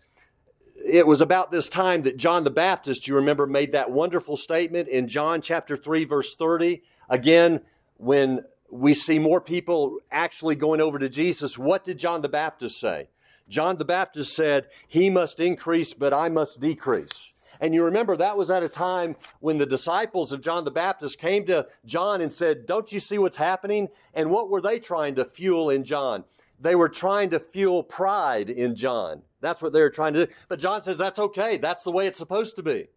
it 0.85 1.06
was 1.06 1.20
about 1.20 1.50
this 1.50 1.68
time 1.68 2.02
that 2.02 2.16
John 2.16 2.44
the 2.44 2.50
Baptist, 2.50 3.08
you 3.08 3.16
remember, 3.16 3.46
made 3.46 3.73
that 3.73 3.90
wonderful 3.90 4.37
statement 4.37 4.88
in 4.88 5.08
John 5.08 5.40
chapter 5.40 5.76
3, 5.76 6.04
verse 6.04 6.35
30. 6.35 6.82
Again, 7.08 7.62
when 7.96 8.44
we 8.70 8.94
see 8.94 9.18
more 9.18 9.40
people 9.40 9.98
actually 10.11 10.55
going 10.55 10.81
over 10.81 10.98
to 10.98 11.09
Jesus, 11.09 11.59
what 11.59 11.85
did 11.85 11.98
John 11.98 12.22
the 12.22 12.29
Baptist 12.29 12.79
say? 12.79 13.09
John 13.48 13.78
the 13.78 13.85
Baptist 13.85 14.35
said, 14.35 14.68
He 14.88 15.11
must 15.11 15.40
increase, 15.40 15.94
but 15.94 16.12
I 16.12 16.28
must 16.28 16.61
decrease. 16.61 17.32
And 17.61 17.74
you 17.74 17.85
remember 17.85 18.16
that 18.16 18.37
was 18.37 18.50
at 18.50 18.62
a 18.62 18.68
time 18.68 19.16
when 19.40 19.59
the 19.59 19.66
disciples 19.66 20.32
of 20.32 20.42
John 20.42 20.64
the 20.64 20.70
Baptist 20.70 21.18
came 21.18 21.46
to 21.46 21.66
John 21.85 22.20
and 22.20 22.32
said, 22.32 22.66
Don't 22.66 22.92
you 22.92 23.00
see 23.00 23.18
what's 23.18 23.37
happening? 23.37 23.88
And 24.14 24.30
what 24.30 24.50
were 24.50 24.61
they 24.61 24.78
trying 24.78 25.14
to 25.14 25.24
fuel 25.24 25.70
in 25.70 25.85
John? 25.85 26.24
They 26.61 26.74
were 26.74 26.88
trying 26.88 27.30
to 27.30 27.38
fuel 27.38 27.82
pride 27.82 28.50
in 28.50 28.74
John. 28.74 29.22
That's 29.40 29.62
what 29.62 29.72
they 29.72 29.80
were 29.80 29.90
trying 29.90 30.14
to 30.14 30.26
do. 30.26 30.32
But 30.48 30.59
John 30.59 30.82
says 30.82 30.98
that's 30.98 31.18
okay. 31.18 31.59
That's 31.59 31.85
the 31.85 31.92
way 31.92 32.06
it's 32.06 32.18
supposed 32.18 32.56
to 32.56 32.62
be. 32.62 32.88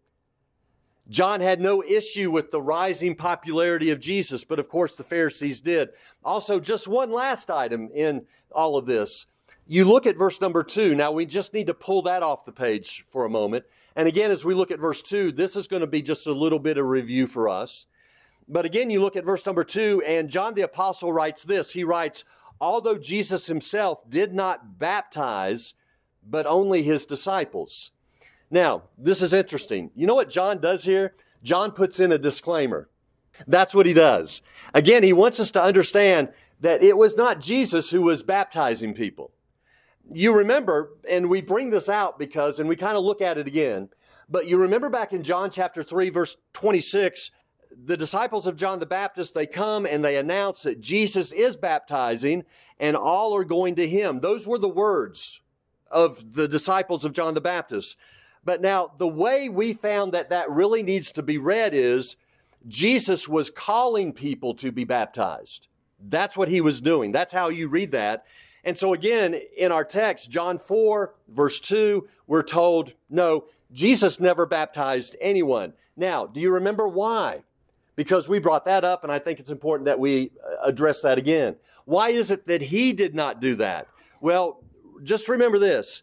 John 1.08 1.40
had 1.40 1.60
no 1.60 1.82
issue 1.82 2.30
with 2.30 2.50
the 2.50 2.62
rising 2.62 3.16
popularity 3.16 3.90
of 3.90 4.00
Jesus, 4.00 4.44
but 4.44 4.60
of 4.60 4.68
course 4.68 4.94
the 4.94 5.02
Pharisees 5.02 5.60
did. 5.60 5.90
Also, 6.24 6.60
just 6.60 6.86
one 6.86 7.10
last 7.10 7.50
item 7.50 7.90
in 7.92 8.24
all 8.52 8.76
of 8.76 8.86
this. 8.86 9.26
You 9.72 9.84
look 9.84 10.04
at 10.04 10.18
verse 10.18 10.40
number 10.40 10.64
two. 10.64 10.96
Now, 10.96 11.12
we 11.12 11.24
just 11.24 11.54
need 11.54 11.68
to 11.68 11.74
pull 11.74 12.02
that 12.02 12.24
off 12.24 12.44
the 12.44 12.50
page 12.50 13.04
for 13.08 13.24
a 13.24 13.30
moment. 13.30 13.64
And 13.94 14.08
again, 14.08 14.32
as 14.32 14.44
we 14.44 14.52
look 14.52 14.72
at 14.72 14.80
verse 14.80 15.00
two, 15.00 15.30
this 15.30 15.54
is 15.54 15.68
going 15.68 15.82
to 15.82 15.86
be 15.86 16.02
just 16.02 16.26
a 16.26 16.32
little 16.32 16.58
bit 16.58 16.76
of 16.76 16.86
review 16.86 17.28
for 17.28 17.48
us. 17.48 17.86
But 18.48 18.64
again, 18.64 18.90
you 18.90 19.00
look 19.00 19.14
at 19.14 19.24
verse 19.24 19.46
number 19.46 19.62
two, 19.62 20.02
and 20.04 20.28
John 20.28 20.54
the 20.54 20.62
Apostle 20.62 21.12
writes 21.12 21.44
this. 21.44 21.70
He 21.70 21.84
writes, 21.84 22.24
although 22.60 22.98
Jesus 22.98 23.46
himself 23.46 24.00
did 24.10 24.34
not 24.34 24.76
baptize, 24.76 25.74
but 26.28 26.46
only 26.46 26.82
his 26.82 27.06
disciples. 27.06 27.92
Now, 28.50 28.82
this 28.98 29.22
is 29.22 29.32
interesting. 29.32 29.92
You 29.94 30.08
know 30.08 30.16
what 30.16 30.30
John 30.30 30.58
does 30.58 30.82
here? 30.82 31.14
John 31.44 31.70
puts 31.70 32.00
in 32.00 32.10
a 32.10 32.18
disclaimer. 32.18 32.88
That's 33.46 33.72
what 33.72 33.86
he 33.86 33.92
does. 33.92 34.42
Again, 34.74 35.04
he 35.04 35.12
wants 35.12 35.38
us 35.38 35.52
to 35.52 35.62
understand 35.62 36.30
that 36.58 36.82
it 36.82 36.96
was 36.96 37.16
not 37.16 37.38
Jesus 37.38 37.88
who 37.88 38.02
was 38.02 38.24
baptizing 38.24 38.94
people. 38.94 39.30
You 40.12 40.32
remember, 40.32 40.94
and 41.08 41.28
we 41.28 41.40
bring 41.40 41.70
this 41.70 41.88
out 41.88 42.18
because, 42.18 42.58
and 42.58 42.68
we 42.68 42.76
kind 42.76 42.96
of 42.96 43.04
look 43.04 43.20
at 43.20 43.38
it 43.38 43.46
again, 43.46 43.88
but 44.28 44.46
you 44.46 44.58
remember 44.58 44.88
back 44.88 45.12
in 45.12 45.22
John 45.22 45.50
chapter 45.50 45.82
3, 45.82 46.10
verse 46.10 46.36
26, 46.52 47.30
the 47.84 47.96
disciples 47.96 48.46
of 48.46 48.56
John 48.56 48.80
the 48.80 48.86
Baptist, 48.86 49.34
they 49.34 49.46
come 49.46 49.86
and 49.86 50.04
they 50.04 50.16
announce 50.16 50.62
that 50.62 50.80
Jesus 50.80 51.32
is 51.32 51.56
baptizing 51.56 52.44
and 52.78 52.96
all 52.96 53.34
are 53.36 53.44
going 53.44 53.76
to 53.76 53.88
him. 53.88 54.20
Those 54.20 54.46
were 54.46 54.58
the 54.58 54.68
words 54.68 55.40
of 55.90 56.34
the 56.34 56.48
disciples 56.48 57.04
of 57.04 57.12
John 57.12 57.34
the 57.34 57.40
Baptist. 57.40 57.96
But 58.44 58.60
now, 58.60 58.92
the 58.98 59.08
way 59.08 59.48
we 59.48 59.74
found 59.74 60.12
that 60.12 60.30
that 60.30 60.50
really 60.50 60.82
needs 60.82 61.12
to 61.12 61.22
be 61.22 61.38
read 61.38 61.74
is 61.74 62.16
Jesus 62.66 63.28
was 63.28 63.50
calling 63.50 64.12
people 64.12 64.54
to 64.54 64.72
be 64.72 64.84
baptized. 64.84 65.68
That's 66.02 66.36
what 66.36 66.48
he 66.48 66.60
was 66.60 66.80
doing. 66.80 67.12
That's 67.12 67.32
how 67.32 67.48
you 67.48 67.68
read 67.68 67.92
that. 67.92 68.24
And 68.64 68.76
so, 68.76 68.92
again, 68.92 69.40
in 69.56 69.72
our 69.72 69.84
text, 69.84 70.30
John 70.30 70.58
4, 70.58 71.14
verse 71.28 71.60
2, 71.60 72.06
we're 72.26 72.42
told, 72.42 72.94
no, 73.08 73.44
Jesus 73.72 74.20
never 74.20 74.46
baptized 74.46 75.16
anyone. 75.20 75.72
Now, 75.96 76.26
do 76.26 76.40
you 76.40 76.52
remember 76.52 76.88
why? 76.88 77.42
Because 77.96 78.28
we 78.28 78.38
brought 78.38 78.64
that 78.66 78.84
up, 78.84 79.02
and 79.02 79.12
I 79.12 79.18
think 79.18 79.40
it's 79.40 79.50
important 79.50 79.86
that 79.86 79.98
we 79.98 80.32
uh, 80.44 80.56
address 80.64 81.02
that 81.02 81.18
again. 81.18 81.56
Why 81.84 82.10
is 82.10 82.30
it 82.30 82.46
that 82.46 82.62
he 82.62 82.92
did 82.92 83.14
not 83.14 83.40
do 83.40 83.54
that? 83.56 83.88
Well, 84.20 84.62
just 85.02 85.28
remember 85.28 85.58
this 85.58 86.02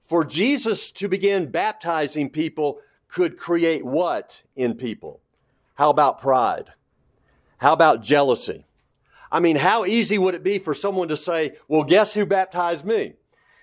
for 0.00 0.24
Jesus 0.24 0.90
to 0.92 1.08
begin 1.08 1.50
baptizing 1.50 2.30
people 2.30 2.80
could 3.06 3.36
create 3.36 3.84
what 3.84 4.42
in 4.56 4.74
people? 4.74 5.20
How 5.74 5.90
about 5.90 6.20
pride? 6.20 6.72
How 7.58 7.72
about 7.72 8.02
jealousy? 8.02 8.64
I 9.32 9.40
mean, 9.40 9.56
how 9.56 9.84
easy 9.84 10.18
would 10.18 10.34
it 10.34 10.42
be 10.42 10.58
for 10.58 10.74
someone 10.74 11.08
to 11.08 11.16
say, 11.16 11.56
well, 11.68 11.84
guess 11.84 12.14
who 12.14 12.26
baptized 12.26 12.84
me? 12.84 13.14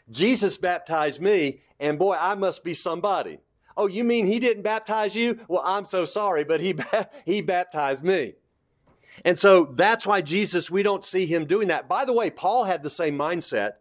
Jesus 0.09 0.57
baptized 0.57 1.21
me, 1.21 1.61
and 1.79 1.99
boy, 1.99 2.15
I 2.19 2.35
must 2.35 2.63
be 2.63 2.73
somebody. 2.73 3.39
Oh, 3.75 3.87
you 3.87 4.03
mean 4.03 4.25
he 4.25 4.39
didn't 4.39 4.63
baptize 4.63 5.15
you? 5.15 5.39
Well, 5.47 5.61
I'm 5.65 5.85
so 5.85 6.05
sorry, 6.05 6.43
but 6.43 6.61
he, 6.61 6.75
he 7.25 7.41
baptized 7.41 8.03
me. 8.03 8.33
And 9.25 9.37
so 9.37 9.65
that's 9.73 10.07
why 10.07 10.21
Jesus, 10.21 10.71
we 10.71 10.83
don't 10.83 11.03
see 11.03 11.25
him 11.25 11.45
doing 11.45 11.67
that. 11.67 11.89
By 11.89 12.05
the 12.05 12.13
way, 12.13 12.29
Paul 12.29 12.63
had 12.63 12.83
the 12.83 12.89
same 12.89 13.17
mindset 13.17 13.73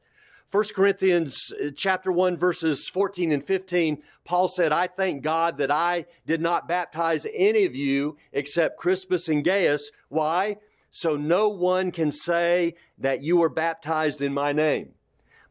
1 0.51 0.65
Corinthians 0.77 1.53
uh, 1.53 1.71
chapter 1.75 2.13
1 2.13 2.37
verses 2.37 2.89
14 2.89 3.33
and 3.33 3.43
15, 3.43 4.01
Paul 4.25 4.47
said, 4.47 4.71
I 4.71 4.87
thank 4.87 5.23
God 5.23 5.59
that 5.59 5.73
I 5.73 6.07
did 6.25 6.41
not 6.41 6.69
baptize 6.69 7.27
any 7.35 7.65
of 7.65 7.75
you 7.75 8.17
except 8.33 8.79
Crispus 8.79 9.29
and 9.29 9.45
Gaius. 9.45 9.91
Why? 10.09 10.59
So 10.91 11.17
no 11.17 11.49
one 11.49 11.91
can 11.91 12.11
say 12.11 12.75
that 12.99 13.23
you 13.23 13.37
were 13.37 13.49
baptized 13.49 14.23
in 14.23 14.33
my 14.33 14.53
name. 14.53 14.93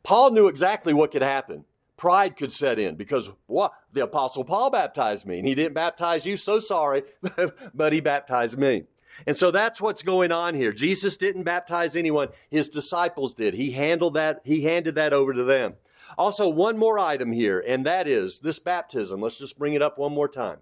Paul 0.04 0.32
knew 0.32 0.48
exactly 0.48 0.94
what 0.94 1.12
could 1.12 1.22
happen. 1.24 1.66
pride 1.98 2.36
could 2.36 2.52
set 2.52 2.78
in 2.78 2.96
because 2.96 3.32
what? 3.48 3.74
The 3.94 4.04
apostle 4.04 4.44
Paul 4.44 4.70
baptized 4.70 5.26
me 5.26 5.40
and 5.40 5.48
he 5.48 5.56
didn't 5.56 5.74
baptize 5.74 6.26
you 6.26 6.38
so 6.38 6.60
sorry 6.60 7.04
but 7.74 7.94
he 7.94 8.02
baptized 8.02 8.58
me. 8.58 8.84
And 9.26 9.36
so 9.36 9.50
that's 9.50 9.80
what's 9.80 10.04
going 10.04 10.32
on 10.32 10.56
here. 10.56 10.74
Jesus 10.74 11.16
didn't 11.16 11.44
baptize 11.44 11.96
anyone. 11.96 12.28
His 12.50 12.68
disciples 12.68 13.34
did. 13.34 13.54
He 13.54 13.72
handled 13.72 14.16
that 14.16 14.42
he 14.44 14.62
handed 14.64 14.96
that 14.96 15.14
over 15.14 15.34
to 15.34 15.44
them. 15.44 15.76
Also 16.18 16.50
one 16.50 16.78
more 16.78 17.00
item 17.00 17.32
here 17.32 17.64
and 17.66 17.86
that 17.86 18.08
is 18.08 18.40
this 18.40 18.60
baptism. 18.60 19.22
Let's 19.22 19.40
just 19.40 19.58
bring 19.58 19.74
it 19.74 19.82
up 19.82 19.98
one 19.98 20.14
more 20.14 20.28
time 20.28 20.58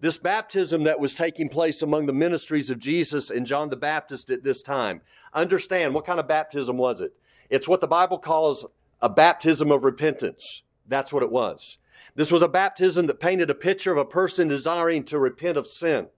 this 0.00 0.18
baptism 0.18 0.84
that 0.84 1.00
was 1.00 1.14
taking 1.14 1.48
place 1.48 1.82
among 1.82 2.06
the 2.06 2.12
ministries 2.12 2.70
of 2.70 2.78
Jesus 2.78 3.30
and 3.30 3.46
John 3.46 3.68
the 3.68 3.76
Baptist 3.76 4.30
at 4.30 4.44
this 4.44 4.62
time 4.62 5.00
understand 5.32 5.94
what 5.94 6.06
kind 6.06 6.20
of 6.20 6.28
baptism 6.28 6.76
was 6.76 7.00
it 7.00 7.12
it's 7.50 7.68
what 7.68 7.80
the 7.80 7.86
Bible 7.86 8.18
calls 8.18 8.66
a 9.00 9.08
baptism 9.08 9.70
of 9.70 9.84
repentance. 9.84 10.62
That's 10.86 11.12
what 11.12 11.22
it 11.22 11.30
was. 11.30 11.78
This 12.14 12.32
was 12.32 12.42
a 12.42 12.48
baptism 12.48 13.06
that 13.06 13.20
painted 13.20 13.50
a 13.50 13.54
picture 13.54 13.92
of 13.92 13.98
a 13.98 14.04
person 14.04 14.48
desiring 14.48 15.04
to 15.04 15.18
repent 15.18 15.56
of 15.56 15.66
sin. 15.66 16.08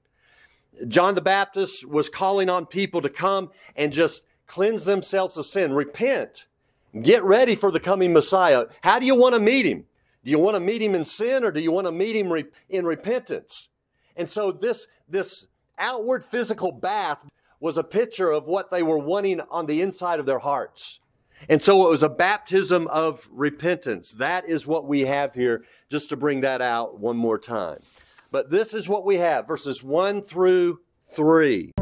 John 0.88 1.14
the 1.14 1.20
Baptist 1.20 1.86
was 1.86 2.08
calling 2.08 2.48
on 2.48 2.66
people 2.66 3.02
to 3.02 3.08
come 3.08 3.50
and 3.76 3.92
just 3.92 4.22
cleanse 4.46 4.84
themselves 4.84 5.36
of 5.36 5.46
sin, 5.46 5.72
repent, 5.72 6.46
get 7.02 7.22
ready 7.22 7.54
for 7.54 7.70
the 7.70 7.80
coming 7.80 8.12
Messiah. 8.12 8.64
How 8.82 8.98
do 8.98 9.06
you 9.06 9.14
want 9.14 9.34
to 9.34 9.40
meet 9.40 9.66
him? 9.66 9.84
Do 10.24 10.30
you 10.30 10.38
want 10.38 10.56
to 10.56 10.60
meet 10.60 10.82
him 10.82 10.94
in 10.94 11.04
sin 11.04 11.44
or 11.44 11.50
do 11.50 11.60
you 11.60 11.72
want 11.72 11.86
to 11.86 11.92
meet 11.92 12.14
him 12.14 12.32
in 12.68 12.84
repentance? 12.84 13.68
And 14.16 14.28
so 14.28 14.52
this, 14.52 14.86
this 15.08 15.46
outward 15.78 16.24
physical 16.24 16.72
bath 16.72 17.24
was 17.58 17.78
a 17.78 17.84
picture 17.84 18.30
of 18.30 18.46
what 18.46 18.70
they 18.70 18.82
were 18.82 18.98
wanting 18.98 19.40
on 19.50 19.66
the 19.66 19.82
inside 19.82 20.20
of 20.20 20.26
their 20.26 20.38
hearts. 20.38 21.00
And 21.48 21.62
so 21.62 21.86
it 21.86 21.90
was 21.90 22.02
a 22.02 22.08
baptism 22.08 22.86
of 22.88 23.28
repentance. 23.32 24.12
That 24.12 24.46
is 24.46 24.66
what 24.66 24.86
we 24.86 25.00
have 25.00 25.34
here, 25.34 25.64
just 25.88 26.10
to 26.10 26.16
bring 26.16 26.42
that 26.42 26.60
out 26.60 27.00
one 27.00 27.16
more 27.16 27.38
time. 27.38 27.78
But 28.30 28.50
this 28.50 28.74
is 28.74 28.88
what 28.88 29.06
we 29.06 29.16
have 29.16 29.48
verses 29.48 29.82
1 29.82 30.22
through 30.22 30.80
3. 31.14 31.72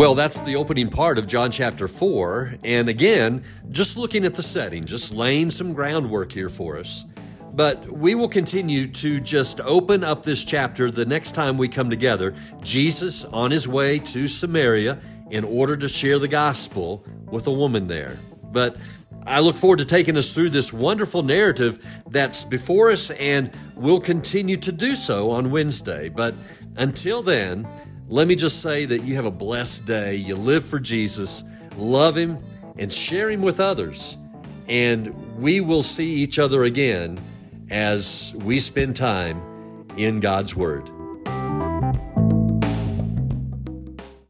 Well, 0.00 0.14
that's 0.14 0.40
the 0.40 0.56
opening 0.56 0.88
part 0.88 1.18
of 1.18 1.26
John 1.26 1.50
chapter 1.50 1.86
4. 1.86 2.54
And 2.64 2.88
again, 2.88 3.44
just 3.68 3.98
looking 3.98 4.24
at 4.24 4.34
the 4.34 4.42
setting, 4.42 4.86
just 4.86 5.12
laying 5.12 5.50
some 5.50 5.74
groundwork 5.74 6.32
here 6.32 6.48
for 6.48 6.78
us. 6.78 7.04
But 7.52 7.86
we 7.86 8.14
will 8.14 8.30
continue 8.30 8.86
to 8.92 9.20
just 9.20 9.60
open 9.60 10.02
up 10.02 10.22
this 10.22 10.42
chapter 10.42 10.90
the 10.90 11.04
next 11.04 11.34
time 11.34 11.58
we 11.58 11.68
come 11.68 11.90
together. 11.90 12.34
Jesus 12.62 13.26
on 13.26 13.50
his 13.50 13.68
way 13.68 13.98
to 13.98 14.26
Samaria 14.26 14.98
in 15.28 15.44
order 15.44 15.76
to 15.76 15.86
share 15.86 16.18
the 16.18 16.28
gospel 16.28 17.04
with 17.26 17.46
a 17.46 17.52
woman 17.52 17.86
there. 17.86 18.18
But 18.44 18.78
I 19.26 19.40
look 19.40 19.58
forward 19.58 19.80
to 19.80 19.84
taking 19.84 20.16
us 20.16 20.32
through 20.32 20.48
this 20.48 20.72
wonderful 20.72 21.22
narrative 21.22 21.78
that's 22.08 22.42
before 22.42 22.90
us 22.90 23.10
and 23.10 23.50
we'll 23.76 24.00
continue 24.00 24.56
to 24.56 24.72
do 24.72 24.94
so 24.94 25.30
on 25.30 25.50
Wednesday. 25.50 26.08
But 26.08 26.34
until 26.78 27.22
then, 27.22 27.68
let 28.10 28.26
me 28.26 28.34
just 28.34 28.60
say 28.60 28.86
that 28.86 29.04
you 29.04 29.14
have 29.14 29.24
a 29.24 29.30
blessed 29.30 29.86
day. 29.86 30.16
You 30.16 30.34
live 30.34 30.64
for 30.64 30.80
Jesus, 30.80 31.44
love 31.76 32.16
Him, 32.16 32.38
and 32.76 32.92
share 32.92 33.30
Him 33.30 33.40
with 33.40 33.60
others. 33.60 34.18
And 34.66 35.36
we 35.38 35.60
will 35.60 35.84
see 35.84 36.10
each 36.14 36.40
other 36.40 36.64
again 36.64 37.20
as 37.70 38.34
we 38.38 38.58
spend 38.58 38.96
time 38.96 39.40
in 39.96 40.18
God's 40.18 40.56
Word. 40.56 40.90